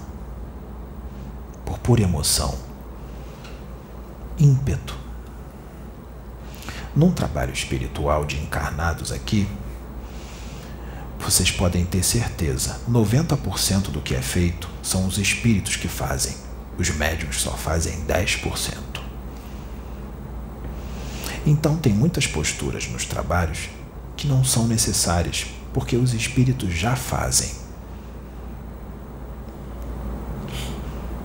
por 1.64 1.78
pura 1.78 2.02
emoção, 2.02 2.58
ímpeto. 4.36 4.98
Num 7.00 7.10
trabalho 7.10 7.50
espiritual 7.50 8.26
de 8.26 8.36
encarnados 8.36 9.10
aqui, 9.10 9.48
vocês 11.18 11.50
podem 11.50 11.82
ter 11.82 12.02
certeza, 12.02 12.78
90% 12.86 13.84
do 13.84 14.02
que 14.02 14.14
é 14.14 14.20
feito 14.20 14.68
são 14.82 15.06
os 15.06 15.16
espíritos 15.16 15.76
que 15.76 15.88
fazem. 15.88 16.36
Os 16.76 16.90
médiums 16.90 17.40
só 17.40 17.52
fazem 17.52 18.04
10%. 18.04 18.74
Então, 21.46 21.78
tem 21.78 21.90
muitas 21.90 22.26
posturas 22.26 22.86
nos 22.86 23.06
trabalhos 23.06 23.70
que 24.14 24.26
não 24.26 24.44
são 24.44 24.66
necessárias, 24.66 25.46
porque 25.72 25.96
os 25.96 26.12
espíritos 26.12 26.74
já 26.74 26.94
fazem. 26.94 27.50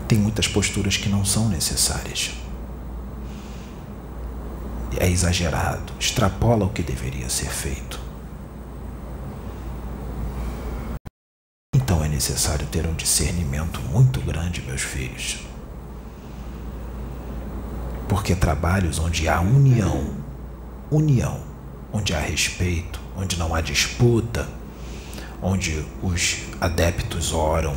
Tem 0.07 0.17
muitas 0.17 0.47
posturas 0.47 0.95
que 0.95 1.09
não 1.09 1.25
são 1.25 1.49
necessárias. 1.49 2.44
É 4.97 5.09
exagerado, 5.09 5.93
extrapola 5.99 6.65
o 6.65 6.69
que 6.69 6.81
deveria 6.81 7.29
ser 7.29 7.49
feito. 7.49 7.99
Então 11.75 12.03
é 12.03 12.07
necessário 12.07 12.65
ter 12.67 12.87
um 12.87 12.93
discernimento 12.93 13.79
muito 13.81 14.21
grande, 14.21 14.61
meus 14.61 14.81
filhos 14.81 15.45
porque 18.07 18.35
trabalhos 18.35 18.99
onde 18.99 19.27
há 19.27 19.39
união, 19.39 20.15
união, 20.91 21.39
onde 21.91 22.13
há 22.13 22.19
respeito, 22.19 22.99
onde 23.15 23.37
não 23.37 23.53
há 23.53 23.61
disputa, 23.61 24.47
onde 25.41 25.85
os 26.01 26.37
adeptos 26.61 27.33
oram 27.33 27.75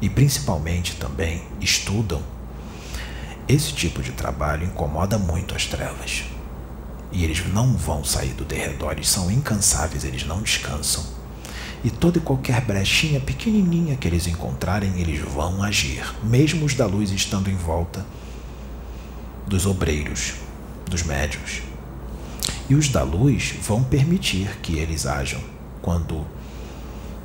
e 0.00 0.08
principalmente 0.08 0.96
também 0.96 1.42
estudam, 1.60 2.22
esse 3.48 3.72
tipo 3.72 4.02
de 4.02 4.12
trabalho 4.12 4.66
incomoda 4.66 5.18
muito 5.18 5.54
as 5.54 5.66
trevas. 5.66 6.24
E 7.12 7.22
eles 7.22 7.46
não 7.52 7.76
vão 7.76 8.02
sair 8.02 8.32
do 8.34 8.44
derredor, 8.44 8.92
eles 8.92 9.08
são 9.08 9.30
incansáveis, 9.30 10.04
eles 10.04 10.26
não 10.26 10.42
descansam. 10.42 11.04
E 11.84 11.90
toda 11.90 12.18
e 12.18 12.20
qualquer 12.20 12.60
brechinha 12.60 13.20
pequenininha 13.20 13.96
que 13.96 14.08
eles 14.08 14.26
encontrarem, 14.26 14.98
eles 14.98 15.20
vão 15.20 15.62
agir, 15.62 16.04
mesmo 16.24 16.64
os 16.64 16.74
da 16.74 16.86
luz 16.86 17.12
estando 17.12 17.48
em 17.48 17.54
volta 17.54 18.04
dos 19.46 19.64
obreiros, 19.64 20.34
dos 20.90 21.04
médios. 21.04 21.62
E 22.68 22.74
os 22.74 22.88
da 22.88 23.04
luz 23.04 23.54
vão 23.62 23.84
permitir 23.84 24.58
que 24.60 24.78
eles 24.78 25.06
ajam 25.06 25.40
quando 25.80 26.26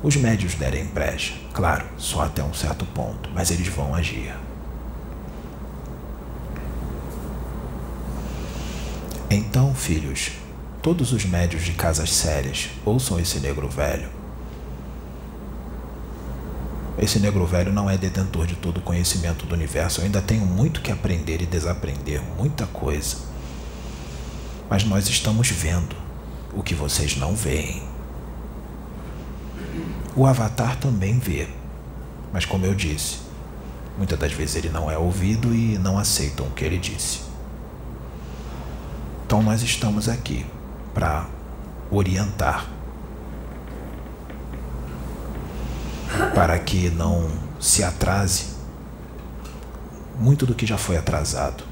os 0.00 0.14
médios 0.14 0.54
derem 0.54 0.84
brecha. 0.84 1.34
Claro, 1.52 1.84
só 1.98 2.22
até 2.22 2.44
um 2.44 2.54
certo 2.54 2.84
ponto, 2.86 3.28
mas 3.34 3.50
eles 3.50 3.66
vão 3.66 3.92
agir. 3.92 4.32
Então, 9.34 9.74
filhos, 9.74 10.32
todos 10.82 11.12
os 11.12 11.24
médios 11.24 11.64
de 11.64 11.72
casas 11.72 12.12
sérias 12.12 12.68
ouçam 12.84 13.18
esse 13.18 13.40
negro 13.40 13.68
velho 13.68 14.22
esse 16.98 17.18
negro 17.18 17.46
velho 17.46 17.72
não 17.72 17.88
é 17.88 17.96
detentor 17.96 18.46
de 18.46 18.54
todo 18.54 18.78
o 18.78 18.82
conhecimento 18.82 19.46
do 19.46 19.54
universo. 19.54 20.00
Eu 20.00 20.04
ainda 20.04 20.20
tenho 20.20 20.44
muito 20.44 20.80
que 20.80 20.92
aprender 20.92 21.40
e 21.40 21.46
desaprender, 21.46 22.22
muita 22.38 22.66
coisa. 22.66 23.16
Mas 24.68 24.84
nós 24.84 25.08
estamos 25.08 25.48
vendo 25.48 25.96
o 26.52 26.62
que 26.62 26.74
vocês 26.74 27.16
não 27.16 27.34
veem. 27.34 27.82
O 30.14 30.26
Avatar 30.26 30.76
também 30.76 31.18
vê, 31.18 31.48
mas 32.32 32.44
como 32.44 32.66
eu 32.66 32.74
disse, 32.74 33.18
muitas 33.96 34.18
das 34.18 34.32
vezes 34.32 34.56
ele 34.56 34.68
não 34.68 34.90
é 34.90 34.98
ouvido 34.98 35.54
e 35.54 35.78
não 35.78 35.98
aceitam 35.98 36.46
o 36.46 36.50
que 36.50 36.64
ele 36.64 36.76
disse. 36.76 37.31
Então 39.32 39.42
nós 39.42 39.62
estamos 39.62 40.10
aqui 40.10 40.44
para 40.92 41.26
orientar 41.90 42.66
para 46.34 46.58
que 46.58 46.90
não 46.90 47.30
se 47.58 47.82
atrase 47.82 48.48
muito 50.18 50.44
do 50.44 50.54
que 50.54 50.66
já 50.66 50.76
foi 50.76 50.98
atrasado, 50.98 51.64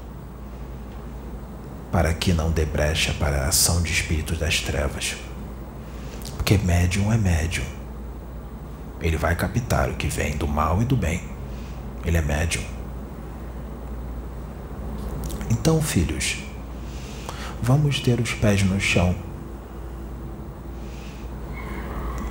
para 1.91 2.11
que 2.15 2.33
não 2.33 2.49
dê 2.49 2.65
brecha 2.65 3.13
para 3.19 3.43
a 3.43 3.49
ação 3.49 3.83
de 3.83 3.91
espíritos 3.91 4.39
das 4.39 4.59
trevas. 4.61 5.15
Porque 6.37 6.57
médium 6.57 7.13
é 7.13 7.17
médium. 7.19 7.65
Ele 8.99 9.17
vai 9.17 9.35
captar 9.35 9.87
o 9.87 9.93
que 9.93 10.07
vem 10.07 10.35
do 10.35 10.47
mal 10.47 10.81
e 10.81 10.85
do 10.85 10.97
bem. 10.97 11.21
Ele 12.03 12.17
é 12.17 12.21
médium. 12.23 12.63
Então, 15.51 15.79
filhos, 15.79 16.49
vamos 17.61 17.99
ter 17.99 18.19
os 18.19 18.33
pés 18.33 18.63
no 18.63 18.79
chão. 18.79 19.15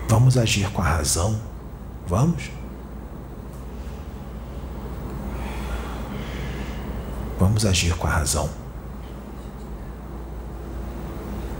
Vamos 0.09 0.37
agir 0.37 0.69
com 0.73 0.83
a 0.83 0.85
razão 0.85 1.41
Vamos? 2.11 2.51
Vamos 7.39 7.65
agir 7.65 7.95
com 7.97 8.09
a 8.09 8.11
razão. 8.11 8.51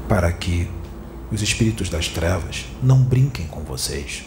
para 0.09 0.33
que 0.33 0.69
os 1.31 1.41
espíritos 1.41 1.89
das 1.89 2.09
trevas 2.09 2.67
não 2.83 3.01
brinquem 3.01 3.47
com 3.47 3.61
vocês. 3.61 4.27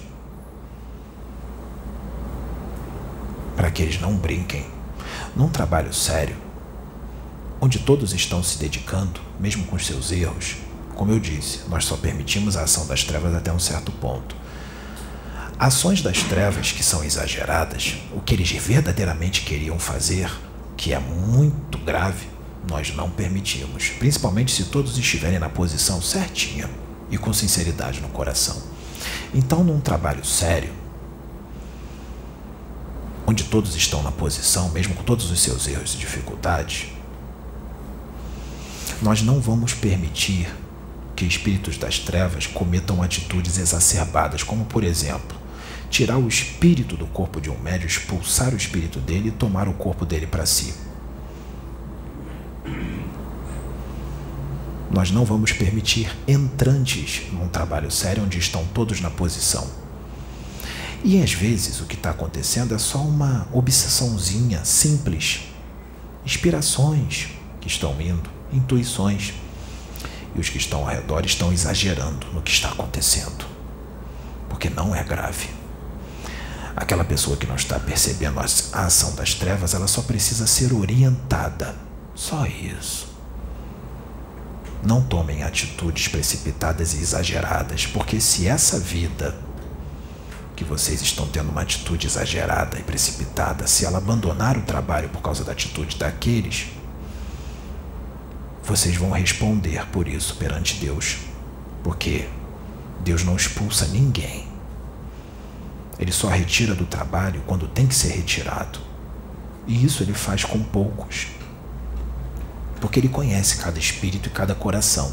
Para 3.57 3.69
que 3.69 3.83
eles 3.83 3.99
não 3.99 4.15
brinquem. 4.15 4.65
Num 5.35 5.49
trabalho 5.49 5.93
sério, 5.93 6.37
onde 7.63 7.79
todos 7.79 8.13
estão 8.13 8.43
se 8.43 8.59
dedicando, 8.59 9.21
mesmo 9.39 9.63
com 9.63 9.77
os 9.77 9.85
seus 9.85 10.11
erros, 10.11 10.57
como 10.95 11.13
eu 11.13 11.19
disse, 11.19 11.61
nós 11.69 11.85
só 11.85 11.95
permitimos 11.95 12.57
a 12.57 12.63
ação 12.63 12.85
das 12.85 13.05
trevas 13.05 13.33
até 13.33 13.53
um 13.53 13.59
certo 13.59 13.89
ponto. 13.89 14.35
Ações 15.57 16.01
das 16.01 16.23
trevas 16.23 16.73
que 16.73 16.83
são 16.83 17.05
exageradas, 17.05 17.95
o 18.11 18.19
que 18.19 18.33
eles 18.33 18.51
verdadeiramente 18.51 19.43
queriam 19.43 19.79
fazer, 19.79 20.29
que 20.75 20.91
é 20.91 20.99
muito 20.99 21.77
grave, 21.77 22.27
nós 22.69 22.93
não 22.93 23.09
permitimos, 23.09 23.91
principalmente 23.91 24.51
se 24.51 24.65
todos 24.65 24.97
estiverem 24.97 25.39
na 25.39 25.47
posição 25.47 26.01
certinha 26.01 26.69
e 27.09 27.17
com 27.17 27.31
sinceridade 27.31 28.01
no 28.01 28.09
coração. 28.09 28.61
Então, 29.33 29.63
num 29.63 29.79
trabalho 29.79 30.25
sério, 30.25 30.73
onde 33.25 33.45
todos 33.45 33.73
estão 33.73 34.03
na 34.03 34.11
posição, 34.11 34.67
mesmo 34.71 34.95
com 34.95 35.03
todos 35.03 35.31
os 35.31 35.39
seus 35.39 35.65
erros 35.65 35.93
e 35.93 35.97
dificuldades, 35.97 36.92
nós 39.03 39.21
não 39.21 39.41
vamos 39.41 39.73
permitir 39.73 40.47
que 41.13 41.25
espíritos 41.25 41.77
das 41.77 41.99
trevas 41.99 42.47
cometam 42.47 43.03
atitudes 43.03 43.57
exacerbadas, 43.57 44.43
como 44.43 44.63
por 44.63 44.81
exemplo, 44.81 45.37
tirar 45.89 46.17
o 46.17 46.27
espírito 46.27 46.95
do 46.95 47.05
corpo 47.05 47.41
de 47.41 47.49
um 47.49 47.59
médium, 47.59 47.85
expulsar 47.85 48.53
o 48.53 48.57
espírito 48.57 48.99
dele 48.99 49.27
e 49.27 49.31
tomar 49.31 49.67
o 49.67 49.73
corpo 49.73 50.05
dele 50.05 50.25
para 50.25 50.45
si. 50.45 50.73
Nós 54.89 55.11
não 55.11 55.25
vamos 55.25 55.51
permitir 55.51 56.09
entrantes 56.25 57.23
num 57.33 57.49
trabalho 57.49 57.91
sério 57.91 58.23
onde 58.23 58.37
estão 58.37 58.65
todos 58.73 59.01
na 59.01 59.09
posição. 59.09 59.67
E 61.03 61.21
às 61.21 61.33
vezes 61.33 61.81
o 61.81 61.85
que 61.85 61.95
está 61.95 62.11
acontecendo 62.11 62.73
é 62.73 62.77
só 62.77 62.99
uma 62.99 63.49
obsessãozinha 63.51 64.63
simples, 64.63 65.41
inspirações 66.25 67.32
que 67.63 67.69
estão 67.69 67.99
indo, 68.01 68.29
intuições. 68.51 69.33
E 70.35 70.39
os 70.39 70.49
que 70.49 70.57
estão 70.57 70.81
ao 70.81 70.87
redor 70.87 71.25
estão 71.25 71.53
exagerando 71.53 72.27
no 72.33 72.41
que 72.41 72.51
está 72.51 72.69
acontecendo, 72.69 73.45
porque 74.49 74.69
não 74.69 74.93
é 74.93 75.01
grave. 75.01 75.49
Aquela 76.75 77.05
pessoa 77.05 77.37
que 77.37 77.47
não 77.47 77.55
está 77.55 77.79
percebendo 77.79 78.39
a 78.39 78.85
ação 78.85 79.15
das 79.15 79.33
trevas, 79.35 79.73
ela 79.73 79.87
só 79.87 80.01
precisa 80.01 80.45
ser 80.45 80.73
orientada. 80.73 81.75
Só 82.13 82.45
isso. 82.45 83.13
Não 84.83 85.01
tomem 85.01 85.43
atitudes 85.43 86.09
precipitadas 86.09 86.93
e 86.95 86.97
exageradas, 86.97 87.85
porque 87.85 88.19
se 88.19 88.47
essa 88.47 88.77
vida 88.77 89.33
que 90.55 90.65
vocês 90.65 91.01
estão 91.01 91.27
tendo 91.27 91.49
uma 91.49 91.61
atitude 91.61 92.07
exagerada 92.07 92.77
e 92.77 92.83
precipitada, 92.83 93.67
se 93.67 93.85
ela 93.85 93.99
abandonar 93.99 94.57
o 94.57 94.63
trabalho 94.63 95.07
por 95.09 95.21
causa 95.21 95.43
da 95.43 95.53
atitude 95.53 95.97
daqueles, 95.97 96.67
vocês 98.63 98.95
vão 98.95 99.11
responder 99.11 99.85
por 99.87 100.07
isso 100.07 100.35
perante 100.37 100.75
Deus, 100.75 101.17
porque 101.83 102.27
Deus 103.03 103.23
não 103.23 103.35
expulsa 103.35 103.87
ninguém. 103.87 104.47
Ele 105.99 106.11
só 106.11 106.27
retira 106.27 106.73
do 106.73 106.85
trabalho 106.85 107.41
quando 107.45 107.67
tem 107.67 107.85
que 107.85 107.95
ser 107.95 108.09
retirado. 108.13 108.79
E 109.67 109.85
isso 109.85 110.03
ele 110.03 110.13
faz 110.13 110.43
com 110.43 110.61
poucos 110.61 111.27
porque 112.83 112.99
ele 112.99 113.07
conhece 113.07 113.55
cada 113.59 113.79
espírito 113.79 114.27
e 114.27 114.29
cada 114.29 114.53
coração. 114.53 115.09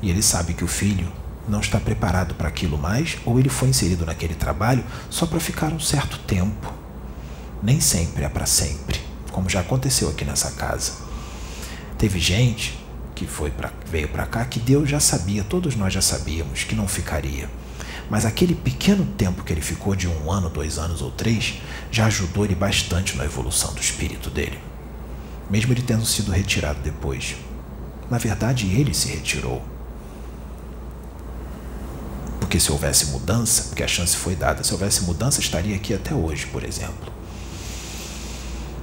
E 0.00 0.08
ele 0.08 0.22
sabe 0.22 0.54
que 0.54 0.64
o 0.64 0.66
filho 0.66 1.12
não 1.46 1.60
está 1.60 1.78
preparado 1.78 2.34
para 2.34 2.48
aquilo 2.48 2.78
mais, 2.78 3.18
ou 3.26 3.38
ele 3.38 3.50
foi 3.50 3.68
inserido 3.68 4.06
naquele 4.06 4.34
trabalho 4.34 4.82
só 5.10 5.26
para 5.26 5.38
ficar 5.38 5.74
um 5.74 5.78
certo 5.78 6.18
tempo. 6.20 6.72
Nem 7.62 7.82
sempre 7.82 8.24
é 8.24 8.30
para 8.30 8.46
sempre, 8.46 8.98
como 9.30 9.50
já 9.50 9.60
aconteceu 9.60 10.08
aqui 10.08 10.24
nessa 10.24 10.52
casa. 10.52 11.09
Teve 12.00 12.18
gente 12.18 12.76
que 13.14 13.26
foi 13.26 13.52
pra, 13.52 13.70
veio 13.86 14.08
para 14.08 14.26
cá 14.26 14.44
que 14.44 14.58
Deus 14.58 14.90
já 14.90 14.98
sabia, 14.98 15.44
todos 15.44 15.76
nós 15.76 15.92
já 15.92 16.02
sabíamos 16.02 16.64
que 16.64 16.74
não 16.74 16.88
ficaria. 16.88 17.48
Mas 18.10 18.26
aquele 18.26 18.56
pequeno 18.56 19.04
tempo 19.16 19.44
que 19.44 19.52
ele 19.52 19.60
ficou, 19.60 19.94
de 19.94 20.08
um 20.08 20.32
ano, 20.32 20.50
dois 20.50 20.78
anos 20.78 21.00
ou 21.00 21.12
três, 21.12 21.60
já 21.92 22.06
ajudou 22.06 22.44
ele 22.44 22.56
bastante 22.56 23.16
na 23.16 23.24
evolução 23.24 23.72
do 23.72 23.80
espírito 23.80 24.28
dele 24.28 24.58
mesmo 25.50 25.72
ele 25.72 25.82
tendo 25.82 26.06
sido 26.06 26.30
retirado 26.30 26.78
depois. 26.80 27.34
Na 28.08 28.18
verdade, 28.18 28.66
ele 28.66 28.94
se 28.94 29.08
retirou. 29.08 29.62
Porque 32.38 32.60
se 32.60 32.70
houvesse 32.70 33.06
mudança, 33.06 33.64
porque 33.64 33.82
a 33.82 33.88
chance 33.88 34.16
foi 34.16 34.36
dada, 34.36 34.62
se 34.62 34.72
houvesse 34.72 35.02
mudança, 35.02 35.40
estaria 35.40 35.74
aqui 35.74 35.92
até 35.92 36.14
hoje, 36.14 36.46
por 36.46 36.64
exemplo. 36.64 37.12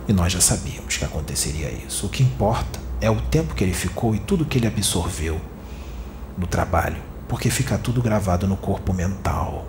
E 0.07 0.13
nós 0.13 0.31
já 0.31 0.41
sabíamos 0.41 0.97
que 0.97 1.05
aconteceria 1.05 1.71
isso. 1.71 2.05
O 2.05 2.09
que 2.09 2.23
importa 2.23 2.79
é 2.99 3.09
o 3.09 3.21
tempo 3.21 3.53
que 3.53 3.63
ele 3.63 3.73
ficou 3.73 4.15
e 4.15 4.19
tudo 4.19 4.45
que 4.45 4.57
ele 4.57 4.67
absorveu 4.67 5.39
no 6.37 6.47
trabalho, 6.47 6.97
porque 7.27 7.49
fica 7.49 7.77
tudo 7.77 8.01
gravado 8.01 8.47
no 8.47 8.57
corpo 8.57 8.93
mental. 8.93 9.65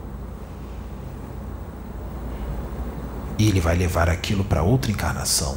E 3.39 3.49
ele 3.49 3.61
vai 3.61 3.77
levar 3.77 4.09
aquilo 4.09 4.45
para 4.45 4.63
outra 4.63 4.91
encarnação. 4.91 5.57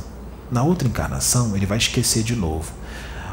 Na 0.52 0.64
outra 0.64 0.88
encarnação, 0.88 1.56
ele 1.56 1.66
vai 1.66 1.78
esquecer 1.78 2.24
de 2.24 2.36
novo, 2.36 2.72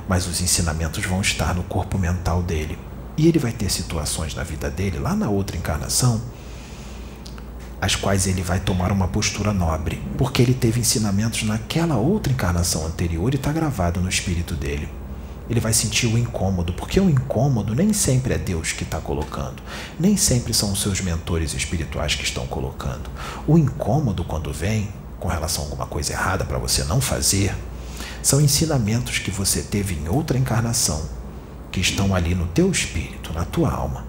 mas 0.09 0.26
os 0.26 0.41
ensinamentos 0.41 1.05
vão 1.05 1.20
estar 1.20 1.55
no 1.55 1.64
corpo 1.64 1.99
mental 1.99 2.43
dele. 2.43 2.78
E 3.16 3.26
ele 3.26 3.39
vai 3.39 3.53
ter 3.53 3.68
situações 3.70 4.34
na 4.34 4.45
vida 4.45 4.70
dele, 4.70 4.99
lá 4.99 5.14
na 5.14 5.28
outra 5.28 5.57
encarnação, 5.57 6.22
as 7.81 7.95
quais 7.95 8.26
ele 8.26 8.43
vai 8.43 8.59
tomar 8.59 8.91
uma 8.91 9.07
postura 9.07 9.53
nobre, 9.53 10.03
porque 10.16 10.43
ele 10.43 10.55
teve 10.55 10.81
ensinamentos 10.81 11.45
naquela 11.45 11.97
outra 11.97 12.33
encarnação 12.33 12.85
anterior 12.87 13.33
e 13.33 13.37
está 13.37 13.53
gravado 13.53 14.01
no 14.01 14.09
espírito 14.09 14.55
dele. 14.55 14.89
Ele 15.49 15.61
vai 15.61 15.72
sentir 15.72 16.07
o 16.07 16.18
incômodo, 16.18 16.72
porque 16.74 17.01
o 17.01 17.09
incômodo 17.09 17.74
nem 17.74 17.93
sempre 17.93 18.35
é 18.35 18.39
Deus 18.39 18.72
que 18.72 18.83
está 18.83 19.01
colocando, 19.01 19.62
nem 19.99 20.16
sempre 20.16 20.53
são 20.53 20.72
os 20.72 20.83
seus 20.83 21.01
mentores 21.01 21.55
espirituais 21.55 22.14
que 22.14 22.24
estão 22.24 22.47
colocando. 22.47 23.09
O 23.47 23.57
incômodo, 23.57 24.24
quando 24.24 24.53
vem, 24.53 24.89
com 25.18 25.29
relação 25.29 25.64
a 25.64 25.66
alguma 25.68 25.87
coisa 25.87 26.12
errada 26.12 26.45
para 26.45 26.59
você 26.59 26.85
não 26.85 27.01
fazer, 27.01 27.55
são 28.22 28.41
ensinamentos 28.41 29.18
que 29.18 29.31
você 29.31 29.62
teve 29.62 29.95
em 29.95 30.09
outra 30.09 30.37
encarnação, 30.37 31.09
que 31.70 31.81
estão 31.81 32.14
ali 32.14 32.35
no 32.35 32.47
teu 32.49 32.70
espírito, 32.70 33.33
na 33.33 33.45
tua 33.45 33.70
alma. 33.70 34.07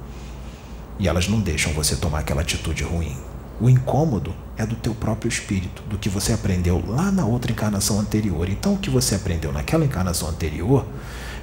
E 0.98 1.08
elas 1.08 1.30
não 1.30 1.40
deixam 1.40 1.72
você 1.72 1.96
tomar 1.96 2.20
aquela 2.20 2.42
atitude 2.42 2.84
ruim. 2.84 3.16
O 3.62 3.70
incômodo 3.70 4.34
é 4.58 4.66
do 4.66 4.76
teu 4.76 4.96
próprio 4.96 5.28
espírito, 5.28 5.82
do 5.90 5.98
que 5.98 6.08
você 6.08 6.32
aprendeu 6.32 6.82
lá 6.88 7.12
na 7.12 7.26
outra 7.26 7.52
encarnação 7.52 8.00
anterior. 8.00 8.48
Então, 8.50 8.74
o 8.76 8.78
que 8.78 8.90
você 8.90 9.16
aprendeu 9.16 9.52
naquela 9.52 9.84
encarnação 9.84 10.30
anterior, 10.30 10.86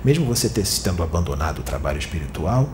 mesmo 0.03 0.25
você 0.25 0.49
ter 0.49 0.67
tendo 0.83 1.03
abandonado 1.03 1.59
o 1.59 1.63
trabalho 1.63 1.99
espiritual, 1.99 2.69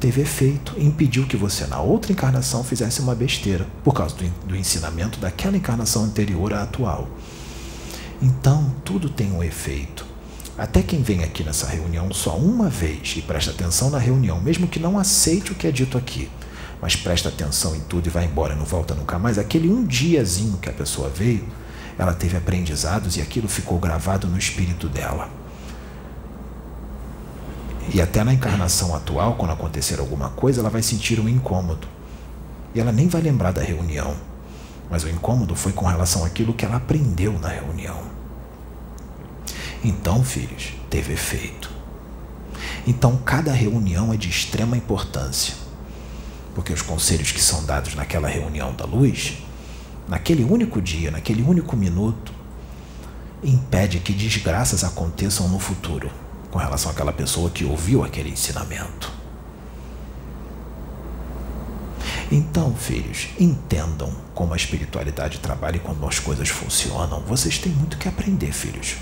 teve 0.00 0.20
efeito 0.20 0.74
e 0.76 0.84
impediu 0.84 1.26
que 1.26 1.36
você, 1.36 1.64
na 1.66 1.80
outra 1.80 2.10
encarnação, 2.10 2.64
fizesse 2.64 3.00
uma 3.00 3.14
besteira, 3.14 3.66
por 3.84 3.94
causa 3.94 4.16
do, 4.16 4.28
do 4.48 4.56
ensinamento 4.56 5.20
daquela 5.20 5.56
encarnação 5.56 6.02
anterior 6.02 6.52
à 6.52 6.64
atual. 6.64 7.08
Então, 8.20 8.74
tudo 8.84 9.08
tem 9.08 9.30
um 9.30 9.44
efeito. 9.44 10.04
Até 10.58 10.82
quem 10.82 11.02
vem 11.02 11.22
aqui 11.22 11.44
nessa 11.44 11.66
reunião 11.68 12.12
só 12.12 12.36
uma 12.36 12.68
vez 12.68 13.14
e 13.16 13.22
presta 13.22 13.52
atenção 13.52 13.90
na 13.90 13.98
reunião, 13.98 14.40
mesmo 14.40 14.66
que 14.66 14.80
não 14.80 14.98
aceite 14.98 15.52
o 15.52 15.54
que 15.54 15.68
é 15.68 15.70
dito 15.70 15.96
aqui, 15.96 16.28
mas 16.82 16.96
presta 16.96 17.28
atenção 17.28 17.76
em 17.76 17.80
tudo 17.80 18.08
e 18.08 18.10
vai 18.10 18.24
embora, 18.24 18.56
não 18.56 18.64
volta 18.64 18.92
nunca 18.92 19.16
mais, 19.16 19.38
aquele 19.38 19.70
um 19.70 19.84
diazinho 19.84 20.58
que 20.58 20.68
a 20.68 20.72
pessoa 20.72 21.08
veio, 21.08 21.46
ela 21.96 22.12
teve 22.12 22.36
aprendizados 22.36 23.16
e 23.16 23.20
aquilo 23.20 23.46
ficou 23.46 23.78
gravado 23.78 24.26
no 24.26 24.36
espírito 24.36 24.88
dela. 24.88 25.30
E 27.94 28.00
até 28.00 28.24
na 28.24 28.34
encarnação 28.34 28.96
atual, 28.96 29.36
quando 29.36 29.52
acontecer 29.52 30.00
alguma 30.00 30.30
coisa, 30.30 30.60
ela 30.60 30.70
vai 30.70 30.82
sentir 30.82 31.20
um 31.20 31.28
incômodo. 31.28 31.86
E 32.74 32.80
ela 32.80 32.90
nem 32.90 33.06
vai 33.06 33.20
lembrar 33.20 33.52
da 33.52 33.62
reunião. 33.62 34.16
Mas 34.90 35.04
o 35.04 35.08
incômodo 35.08 35.54
foi 35.54 35.72
com 35.72 35.86
relação 35.86 36.24
àquilo 36.24 36.54
que 36.54 36.64
ela 36.64 36.76
aprendeu 36.76 37.38
na 37.38 37.48
reunião. 37.48 38.00
Então, 39.84 40.24
filhos, 40.24 40.74
teve 40.90 41.12
efeito. 41.12 41.70
Então, 42.86 43.16
cada 43.18 43.52
reunião 43.52 44.12
é 44.12 44.16
de 44.16 44.28
extrema 44.28 44.76
importância. 44.76 45.61
Porque 46.54 46.72
os 46.72 46.82
conselhos 46.82 47.32
que 47.32 47.40
são 47.40 47.64
dados 47.64 47.94
naquela 47.94 48.28
reunião 48.28 48.74
da 48.74 48.84
luz, 48.84 49.38
naquele 50.08 50.44
único 50.44 50.80
dia, 50.80 51.10
naquele 51.10 51.42
único 51.42 51.76
minuto, 51.76 52.32
impede 53.42 53.98
que 54.00 54.12
desgraças 54.12 54.84
aconteçam 54.84 55.48
no 55.48 55.58
futuro 55.58 56.10
com 56.50 56.58
relação 56.58 56.90
àquela 56.90 57.12
pessoa 57.12 57.50
que 57.50 57.64
ouviu 57.64 58.04
aquele 58.04 58.30
ensinamento. 58.30 59.10
Então, 62.30 62.74
filhos, 62.74 63.28
entendam 63.38 64.10
como 64.34 64.54
a 64.54 64.56
espiritualidade 64.56 65.38
trabalha 65.38 65.76
e 65.76 65.80
como 65.80 66.06
as 66.08 66.18
coisas 66.18 66.48
funcionam. 66.48 67.20
Vocês 67.20 67.58
têm 67.58 67.72
muito 67.72 67.98
que 67.98 68.08
aprender, 68.08 68.52
filhos. 68.52 68.96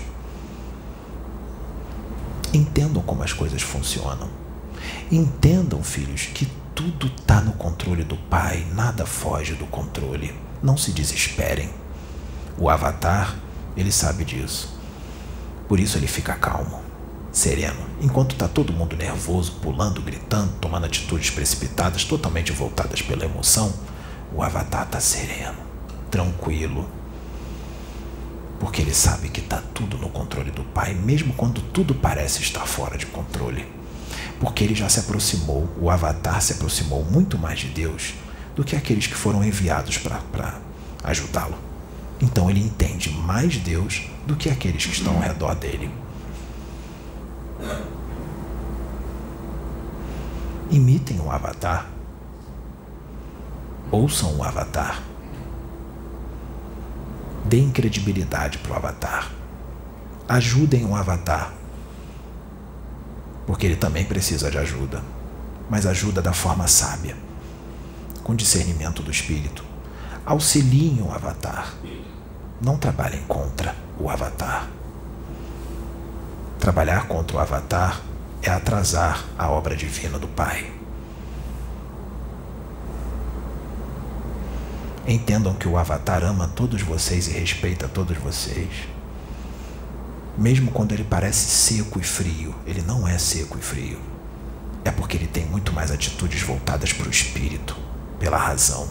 Entendam 2.53 3.01
como 3.01 3.23
as 3.23 3.31
coisas 3.31 3.61
funcionam. 3.61 4.29
Entendam, 5.09 5.81
filhos, 5.81 6.23
que 6.33 6.45
tudo 6.73 7.07
está 7.07 7.41
no 7.41 7.53
controle 7.53 8.03
do 8.03 8.17
Pai, 8.17 8.65
nada 8.73 9.05
foge 9.05 9.53
do 9.53 9.65
controle. 9.65 10.33
Não 10.63 10.77
se 10.77 10.91
desesperem. 10.91 11.69
O 12.57 12.69
Avatar, 12.69 13.35
ele 13.75 13.91
sabe 13.91 14.23
disso. 14.23 14.77
Por 15.67 15.79
isso 15.79 15.97
ele 15.97 16.07
fica 16.07 16.33
calmo, 16.33 16.81
sereno, 17.31 17.79
enquanto 18.01 18.33
está 18.33 18.47
todo 18.47 18.73
mundo 18.73 18.95
nervoso, 18.95 19.53
pulando, 19.61 20.01
gritando, 20.01 20.51
tomando 20.59 20.85
atitudes 20.85 21.29
precipitadas, 21.29 22.03
totalmente 22.03 22.51
voltadas 22.51 23.01
pela 23.01 23.25
emoção. 23.25 23.73
O 24.33 24.43
Avatar 24.43 24.83
está 24.83 24.99
sereno, 24.99 25.57
tranquilo, 26.09 26.89
porque 28.59 28.81
ele 28.81 28.93
sabe 28.93 29.29
que 29.29 29.39
está 29.39 29.61
tudo 29.73 29.97
no 29.97 30.09
controle 30.09 30.51
do 30.51 30.63
Pai, 30.63 30.93
mesmo 30.93 31.33
quando 31.33 31.61
tudo 31.61 31.95
parece 31.95 32.41
estar 32.41 32.65
fora 32.65 32.97
de 32.97 33.05
controle. 33.05 33.80
Porque 34.41 34.63
ele 34.63 34.73
já 34.73 34.89
se 34.89 34.99
aproximou, 34.99 35.69
o 35.79 35.89
Avatar 35.89 36.41
se 36.41 36.53
aproximou 36.53 37.05
muito 37.05 37.37
mais 37.37 37.59
de 37.59 37.67
Deus 37.67 38.15
do 38.55 38.63
que 38.63 38.75
aqueles 38.75 39.05
que 39.05 39.13
foram 39.13 39.43
enviados 39.43 39.99
para 39.99 40.59
ajudá-lo. 41.03 41.55
Então 42.19 42.49
ele 42.49 42.59
entende 42.59 43.11
mais 43.11 43.55
Deus 43.57 44.09
do 44.25 44.35
que 44.35 44.49
aqueles 44.49 44.85
que 44.85 44.93
estão 44.93 45.15
ao 45.15 45.21
redor 45.21 45.55
dele. 45.55 45.91
Imitem 50.71 51.19
o 51.19 51.31
Avatar. 51.31 51.87
Ouçam 53.91 54.37
o 54.37 54.43
Avatar. 54.43 55.01
Deem 57.45 57.69
credibilidade 57.71 58.57
para 58.57 58.73
o 58.73 58.75
Avatar. 58.75 59.31
Ajudem 60.27 60.85
o 60.85 60.95
Avatar. 60.95 61.60
Porque 63.45 63.65
ele 63.65 63.75
também 63.75 64.05
precisa 64.05 64.49
de 64.49 64.57
ajuda. 64.57 65.01
Mas 65.69 65.85
ajuda 65.85 66.21
da 66.21 66.33
forma 66.33 66.67
sábia, 66.67 67.15
com 68.23 68.35
discernimento 68.35 69.01
do 69.01 69.09
espírito. 69.09 69.63
Auxiliem 70.25 71.01
o 71.01 71.11
Avatar. 71.11 71.73
Não 72.61 72.77
trabalhem 72.77 73.21
contra 73.27 73.75
o 73.97 74.09
Avatar. 74.09 74.67
Trabalhar 76.59 77.07
contra 77.07 77.37
o 77.37 77.39
Avatar 77.39 78.01
é 78.41 78.49
atrasar 78.49 79.25
a 79.37 79.49
obra 79.49 79.75
divina 79.75 80.19
do 80.19 80.27
Pai. 80.27 80.71
Entendam 85.07 85.55
que 85.55 85.67
o 85.67 85.77
Avatar 85.77 86.23
ama 86.23 86.47
todos 86.47 86.81
vocês 86.83 87.27
e 87.27 87.31
respeita 87.31 87.87
todos 87.87 88.15
vocês. 88.17 88.69
Mesmo 90.41 90.71
quando 90.71 90.91
ele 90.91 91.03
parece 91.03 91.45
seco 91.51 91.99
e 91.99 92.03
frio, 92.03 92.55
ele 92.65 92.81
não 92.81 93.07
é 93.07 93.15
seco 93.19 93.59
e 93.59 93.61
frio. 93.61 93.99
É 94.83 94.89
porque 94.89 95.15
ele 95.15 95.27
tem 95.27 95.45
muito 95.45 95.71
mais 95.71 95.91
atitudes 95.91 96.41
voltadas 96.41 96.91
para 96.91 97.07
o 97.07 97.11
espírito, 97.11 97.77
pela 98.19 98.39
razão. 98.39 98.89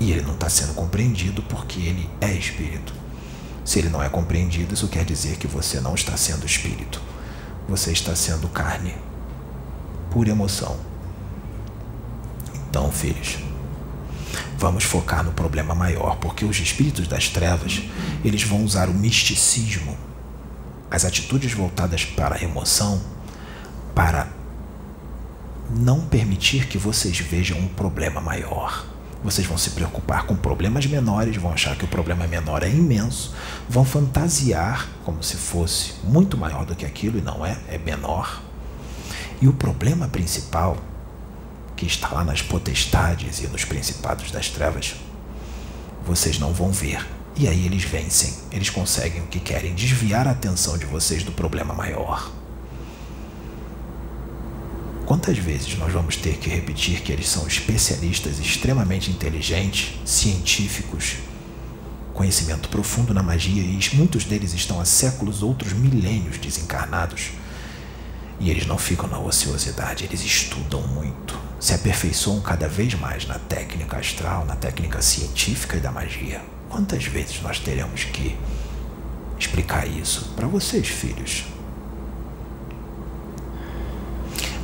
E 0.00 0.10
ele 0.10 0.22
não 0.22 0.34
está 0.34 0.50
sendo 0.50 0.74
compreendido 0.74 1.40
porque 1.42 1.78
ele 1.78 2.10
é 2.20 2.32
espírito. 2.32 2.92
Se 3.64 3.78
ele 3.78 3.90
não 3.90 4.02
é 4.02 4.08
compreendido, 4.08 4.74
isso 4.74 4.88
quer 4.88 5.04
dizer 5.04 5.36
que 5.36 5.46
você 5.46 5.78
não 5.78 5.94
está 5.94 6.16
sendo 6.16 6.44
espírito. 6.44 7.00
Você 7.68 7.92
está 7.92 8.16
sendo 8.16 8.48
carne, 8.48 8.96
pura 10.10 10.30
emoção. 10.30 10.76
Então, 12.68 12.90
filhos, 12.90 13.38
vamos 14.60 14.84
focar 14.84 15.24
no 15.24 15.32
problema 15.32 15.74
maior, 15.74 16.16
porque 16.16 16.44
os 16.44 16.60
espíritos 16.60 17.08
das 17.08 17.30
trevas, 17.30 17.82
eles 18.22 18.42
vão 18.42 18.62
usar 18.62 18.90
o 18.90 18.94
misticismo, 18.94 19.96
as 20.90 21.06
atitudes 21.06 21.52
voltadas 21.54 22.04
para 22.04 22.36
a 22.36 22.42
emoção, 22.42 23.00
para 23.94 24.28
não 25.70 26.00
permitir 26.00 26.66
que 26.66 26.76
vocês 26.76 27.18
vejam 27.18 27.58
um 27.58 27.68
problema 27.68 28.20
maior. 28.20 28.84
Vocês 29.24 29.46
vão 29.46 29.56
se 29.56 29.70
preocupar 29.70 30.24
com 30.24 30.36
problemas 30.36 30.84
menores, 30.86 31.36
vão 31.36 31.52
achar 31.52 31.76
que 31.76 31.84
o 31.84 31.88
problema 31.88 32.26
menor 32.26 32.62
é 32.62 32.68
imenso, 32.68 33.34
vão 33.68 33.84
fantasiar 33.84 34.88
como 35.04 35.22
se 35.22 35.36
fosse 35.36 35.94
muito 36.04 36.36
maior 36.36 36.66
do 36.66 36.74
que 36.74 36.84
aquilo 36.84 37.18
e 37.18 37.22
não 37.22 37.46
é, 37.46 37.56
é 37.68 37.78
menor. 37.78 38.42
E 39.40 39.48
o 39.48 39.52
problema 39.54 40.08
principal, 40.08 40.76
que 41.80 41.86
está 41.86 42.10
lá 42.10 42.22
nas 42.22 42.42
potestades 42.42 43.40
e 43.40 43.46
nos 43.46 43.64
principados 43.64 44.30
das 44.30 44.50
trevas, 44.50 44.96
vocês 46.04 46.38
não 46.38 46.52
vão 46.52 46.70
ver. 46.70 47.06
E 47.34 47.48
aí 47.48 47.64
eles 47.64 47.84
vencem, 47.84 48.34
eles 48.52 48.68
conseguem 48.68 49.22
o 49.22 49.26
que 49.28 49.40
querem, 49.40 49.74
desviar 49.74 50.28
a 50.28 50.32
atenção 50.32 50.76
de 50.76 50.84
vocês 50.84 51.24
do 51.24 51.32
problema 51.32 51.72
maior. 51.72 52.30
Quantas 55.06 55.38
vezes 55.38 55.74
nós 55.78 55.90
vamos 55.90 56.16
ter 56.16 56.36
que 56.36 56.50
repetir 56.50 57.00
que 57.00 57.12
eles 57.12 57.26
são 57.26 57.46
especialistas 57.46 58.38
extremamente 58.38 59.10
inteligentes, 59.10 59.94
científicos, 60.04 61.16
conhecimento 62.12 62.68
profundo 62.68 63.14
na 63.14 63.22
magia 63.22 63.62
e 63.62 63.96
muitos 63.96 64.26
deles 64.26 64.52
estão 64.52 64.78
há 64.78 64.84
séculos, 64.84 65.42
outros 65.42 65.72
milênios 65.72 66.36
desencarnados? 66.36 67.30
E 68.38 68.50
eles 68.50 68.66
não 68.66 68.76
ficam 68.76 69.08
na 69.08 69.18
ociosidade, 69.18 70.04
eles 70.04 70.22
estudam 70.22 70.86
muito, 70.86 71.49
se 71.60 71.74
aperfeiçoam 71.74 72.40
cada 72.40 72.66
vez 72.66 72.94
mais 72.94 73.26
na 73.26 73.38
técnica 73.38 73.98
astral, 73.98 74.46
na 74.46 74.56
técnica 74.56 75.02
científica 75.02 75.76
e 75.76 75.80
da 75.80 75.92
magia. 75.92 76.42
Quantas 76.70 77.04
vezes 77.04 77.42
nós 77.42 77.60
teremos 77.60 78.04
que 78.04 78.34
explicar 79.38 79.86
isso 79.86 80.32
para 80.34 80.48
vocês, 80.48 80.88
filhos? 80.88 81.44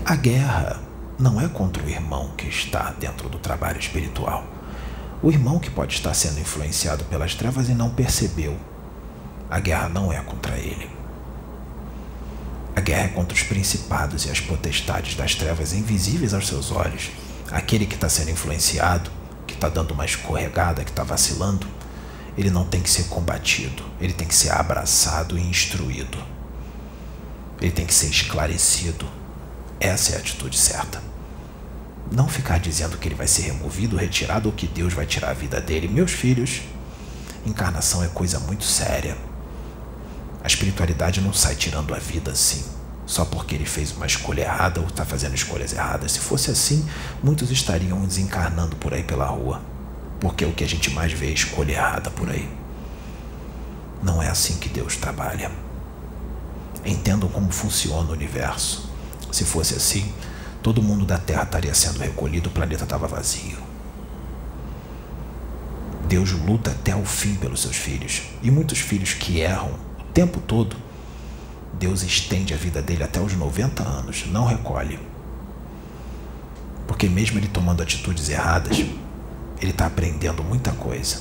A 0.07 0.17
guerra 0.17 0.81
não 1.19 1.39
é 1.39 1.49
contra 1.49 1.83
o 1.83 1.89
irmão 1.89 2.31
que 2.37 2.49
está 2.49 2.95
dentro 2.99 3.29
do 3.29 3.39
trabalho 3.39 3.79
espiritual. 3.79 4.47
O 5.23 5.31
irmão 5.31 5.59
que 5.59 5.71
pode 5.71 5.95
estar 5.95 6.15
sendo 6.15 6.41
influenciado 6.41 7.05
pelas 7.05 7.35
trevas 7.35 7.69
e 7.69 7.75
não 7.75 7.91
percebeu. 7.91 8.57
A 9.51 9.61
guerra 9.61 9.89
não 9.89 10.13
é 10.13 10.21
contra 10.21 10.57
ele. 10.57 10.96
A 12.77 12.81
guerra 12.83 13.05
é 13.05 13.09
contra 13.09 13.35
os 13.35 13.43
principados 13.43 14.27
e 14.27 14.31
as 14.31 14.39
potestades 14.39 15.15
das 15.15 15.35
trevas 15.35 15.73
invisíveis 15.73 16.35
aos 16.35 16.47
seus 16.47 16.71
olhos. 16.71 17.11
Aquele 17.51 17.87
que 17.87 17.95
está 17.95 18.07
sendo 18.07 18.31
influenciado, 18.31 19.11
que 19.47 19.55
está 19.55 19.71
dando 19.71 19.93
uma 19.93 20.05
escorregada, 20.05 20.85
que 20.85 20.91
está 20.91 21.03
vacilando, 21.03 21.67
ele 22.37 22.51
não 22.51 22.67
tem 22.67 22.83
que 22.83 22.91
ser 22.91 23.05
combatido, 23.05 23.83
ele 23.99 24.13
tem 24.13 24.29
que 24.29 24.35
ser 24.35 24.51
abraçado 24.53 25.39
e 25.39 25.41
instruído. 25.41 26.19
Ele 27.63 27.73
tem 27.73 27.87
que 27.87 27.95
ser 27.95 28.09
esclarecido, 28.09 29.07
essa 29.81 30.13
é 30.13 30.17
a 30.17 30.19
atitude 30.19 30.59
certa. 30.59 31.03
Não 32.13 32.29
ficar 32.29 32.61
dizendo 32.61 32.99
que 32.99 33.09
ele 33.09 33.15
vai 33.15 33.27
ser 33.27 33.43
removido, 33.45 33.97
retirado 33.97 34.51
ou 34.51 34.55
que 34.55 34.67
Deus 34.67 34.93
vai 34.93 35.07
tirar 35.07 35.31
a 35.31 35.35
vida 35.35 35.63
dele. 35.63 35.89
Meus 35.89 36.13
filhos, 36.13 36.61
encarnação 37.47 38.05
é 38.05 38.09
coisa 38.09 38.39
muito 38.39 38.65
séria. 38.65 39.17
A 40.47 40.49
espiritualidade 40.49 41.21
não 41.21 41.33
sai 41.33 41.57
tirando 41.57 41.93
a 41.93 41.99
vida 41.99 42.31
assim, 42.31 42.65
só 43.05 43.25
porque 43.25 43.57
ele 43.57 43.67
fez 43.67 43.91
uma 43.91 44.07
escolha 44.07 44.43
errada 44.43 44.81
ou 44.81 44.87
está 44.87 45.05
fazendo 45.05 45.35
escolhas 45.35 45.73
erradas. 45.73 46.13
Se 46.13 46.21
fosse 46.21 46.53
assim, 46.53 46.89
muitos 47.21 47.51
estariam 47.51 48.07
desencarnando 48.07 48.77
por 48.77 48.95
aí 48.95 49.03
pela 49.03 49.27
rua, 49.27 49.61
porque 50.21 50.45
o 50.45 50.53
que 50.53 50.63
a 50.63 50.69
gente 50.69 50.89
mais 50.93 51.13
vê 51.13 51.31
é 51.31 51.33
escolha 51.33 51.73
errada 51.73 52.13
por 52.13 52.31
aí. 52.31 52.49
Não 54.01 54.23
é 54.23 54.29
assim 54.29 54.57
que 54.59 54.69
Deus 54.69 54.95
trabalha. 54.95 55.51
Entendam 56.85 57.29
como 57.29 57.51
funciona 57.51 58.09
o 58.09 58.13
universo. 58.13 58.89
Se 59.33 59.45
fosse 59.45 59.75
assim, 59.75 60.15
todo 60.63 60.81
mundo 60.81 61.05
da 61.05 61.19
Terra 61.19 61.43
estaria 61.43 61.75
sendo 61.75 61.99
recolhido, 61.99 62.51
o 62.51 62.53
planeta 62.53 62.85
estava 62.85 63.09
vazio. 63.09 63.59
Deus 66.09 66.31
luta 66.31 66.71
até 66.71 66.95
o 66.95 67.05
fim 67.05 67.35
pelos 67.35 67.63
seus 67.63 67.75
filhos. 67.75 68.23
E 68.45 68.49
muitos 68.49 68.79
filhos 68.79 69.13
que 69.13 69.41
erram 69.41 69.86
tempo 70.17 70.41
todo, 70.41 70.75
Deus 71.75 72.03
estende 72.03 72.55
a 72.55 72.57
vida 72.57 72.81
dele 72.81 73.05
até 73.05 73.21
os 73.21 73.35
90 73.35 73.83
anos, 73.83 74.25
não 74.29 74.47
recolhe. 74.47 74.99
Porque 76.89 77.07
mesmo 77.07 77.39
ele 77.39 77.49
tomando 77.49 77.83
atitudes 77.83 78.31
erradas, 78.31 78.79
ele 79.61 79.73
está 79.73 79.85
aprendendo 79.85 80.43
muita 80.43 80.73
coisa. 80.73 81.19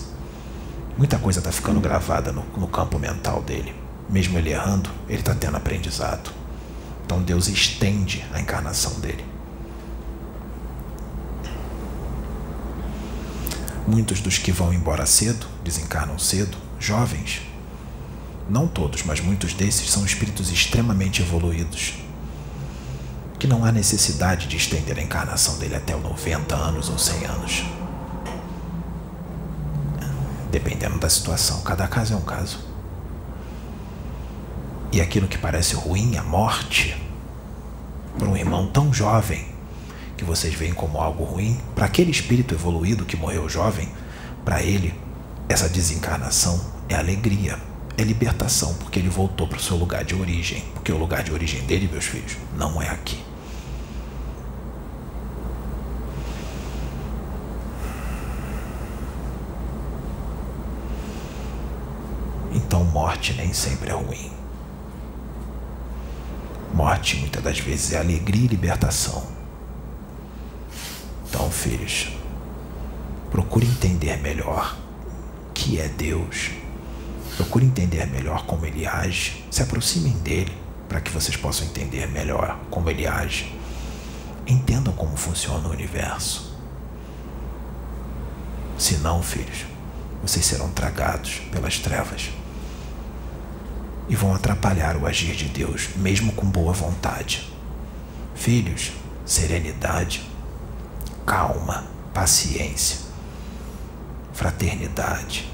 Muita 0.98 1.18
coisa 1.18 1.40
está 1.40 1.52
ficando 1.52 1.82
gravada 1.82 2.32
no, 2.32 2.46
no 2.56 2.70
campo 2.70 2.98
mental 2.98 3.42
dele. 3.42 3.76
Mesmo 4.10 4.38
ele 4.38 4.52
errando, 4.52 4.90
ele 5.10 5.20
está 5.20 5.36
tendo 5.36 5.58
aprendizado. 5.58 6.32
Então 7.06 7.22
Deus 7.22 7.50
estende 7.50 8.26
a 8.34 8.40
encarnação 8.40 9.02
dele. 9.02 9.26
Muitos 13.86 14.22
dos 14.22 14.38
que 14.38 14.54
vão 14.54 14.74
embora 14.74 15.06
cedo, 15.06 15.46
desencarnam 15.66 16.18
cedo, 16.18 16.58
jovens, 16.80 17.45
não 18.50 18.68
todos, 18.68 19.04
mas 19.04 19.20
muitos 19.20 19.54
desses 19.54 19.90
são 19.90 20.06
espíritos 20.06 20.52
extremamente 20.52 21.22
evoluídos, 21.22 21.96
que 23.40 23.48
não 23.48 23.66
há 23.66 23.72
necessidade 23.72 24.48
de 24.48 24.58
estender 24.58 24.98
a 24.98 25.02
encarnação 25.02 25.58
dele 25.58 25.76
até 25.76 25.96
os 25.96 26.04
90 26.04 26.56
anos 26.56 26.90
ou 26.90 26.98
100 26.98 27.26
anos. 27.26 27.64
Dependendo 30.52 31.00
da 31.00 31.10
situação, 31.10 31.62
cada 31.62 31.88
caso 31.88 32.14
é 32.14 32.16
um 32.16 32.22
caso. 32.22 32.60
E 34.92 35.02
aquilo 35.02 35.28
que 35.28 35.38
parece 35.38 35.76
ruim, 35.76 36.16
a 36.16 36.24
morte, 36.24 36.96
para 38.18 38.30
um 38.30 38.38
irmão 38.38 38.68
tão 38.68 38.94
jovem, 38.94 39.46
que 40.16 40.24
vocês 40.24 40.54
veem 40.54 40.74
como 40.74 41.00
algo 41.00 41.24
ruim, 41.26 41.60
para 41.74 41.86
aquele 41.86 42.12
espírito 42.12 42.54
evoluído 42.54 43.04
que 43.04 43.18
morreu 43.18 43.50
jovem, 43.50 43.90
para 44.46 44.62
ele, 44.62 44.94
essa 45.50 45.68
desencarnação 45.68 46.64
é 46.88 46.96
alegria, 46.96 47.60
é 47.98 48.04
libertação, 48.04 48.74
porque 48.76 49.00
ele 49.00 49.10
voltou 49.10 49.48
para 49.48 49.58
o 49.58 49.62
seu 49.62 49.78
lugar 49.78 50.04
de 50.04 50.16
origem. 50.16 50.64
Porque 50.74 50.92
o 50.92 50.98
lugar 50.98 51.24
de 51.24 51.32
origem 51.32 51.62
dele, 51.66 51.90
meus 51.92 52.06
filhos, 52.06 52.38
não 52.58 52.82
é 52.82 52.90
aqui. 52.90 53.24
Então, 62.52 62.84
morte 62.86 63.34
nem 63.34 63.54
sempre 63.54 63.90
é 63.90 63.94
ruim. 63.94 64.32
Morte 66.74 67.18
muitas 67.18 67.44
das 67.44 67.60
vezes 67.60 67.94
é 67.94 68.00
alegria 68.00 68.46
e 68.46 68.48
libertação. 68.48 69.26
Então, 71.28 71.50
filhos, 71.50 72.10
procure 73.32 73.66
entender 73.66 74.18
melhor 74.18 74.78
que 75.54 75.80
é 75.80 75.88
Deus. 75.88 76.65
Procure 77.36 77.66
entender 77.66 78.06
melhor 78.08 78.46
como 78.46 78.66
ele 78.66 78.88
age. 78.88 79.46
Se 79.52 79.62
aproximem 79.62 80.14
dele 80.20 80.56
para 80.88 81.02
que 81.02 81.12
vocês 81.12 81.36
possam 81.36 81.68
entender 81.68 82.08
melhor 82.08 82.58
como 82.70 82.90
ele 82.90 83.06
age. 83.06 83.54
Entendam 84.48 84.94
como 84.94 85.18
funciona 85.18 85.68
o 85.68 85.72
universo. 85.72 86.56
Se 88.78 88.98
não, 88.98 89.22
filhos, 89.22 89.66
vocês 90.22 90.46
serão 90.46 90.70
tragados 90.70 91.42
pelas 91.52 91.80
trevas 91.80 92.30
e 94.08 94.16
vão 94.16 94.34
atrapalhar 94.34 94.96
o 94.98 95.08
agir 95.08 95.36
de 95.36 95.46
Deus, 95.46 95.90
mesmo 95.96 96.32
com 96.34 96.46
boa 96.46 96.74
vontade. 96.74 97.52
Filhos, 98.36 98.92
serenidade, 99.26 100.30
calma, 101.26 101.86
paciência, 102.14 103.00
fraternidade, 104.34 105.50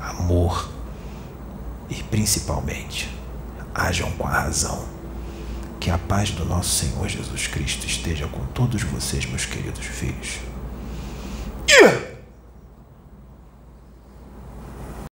amor 0.00 0.77
e 1.90 2.02
principalmente 2.04 3.08
hajam 3.74 4.10
com 4.12 4.26
a 4.26 4.30
razão. 4.30 4.84
Que 5.80 5.90
a 5.90 5.98
paz 5.98 6.30
do 6.30 6.44
nosso 6.44 6.70
Senhor 6.70 7.08
Jesus 7.08 7.46
Cristo 7.46 7.86
esteja 7.86 8.26
com 8.26 8.44
todos 8.46 8.82
vocês, 8.82 9.24
meus 9.26 9.46
queridos 9.46 9.86
filhos. 9.86 10.38
Yeah! 11.70 12.07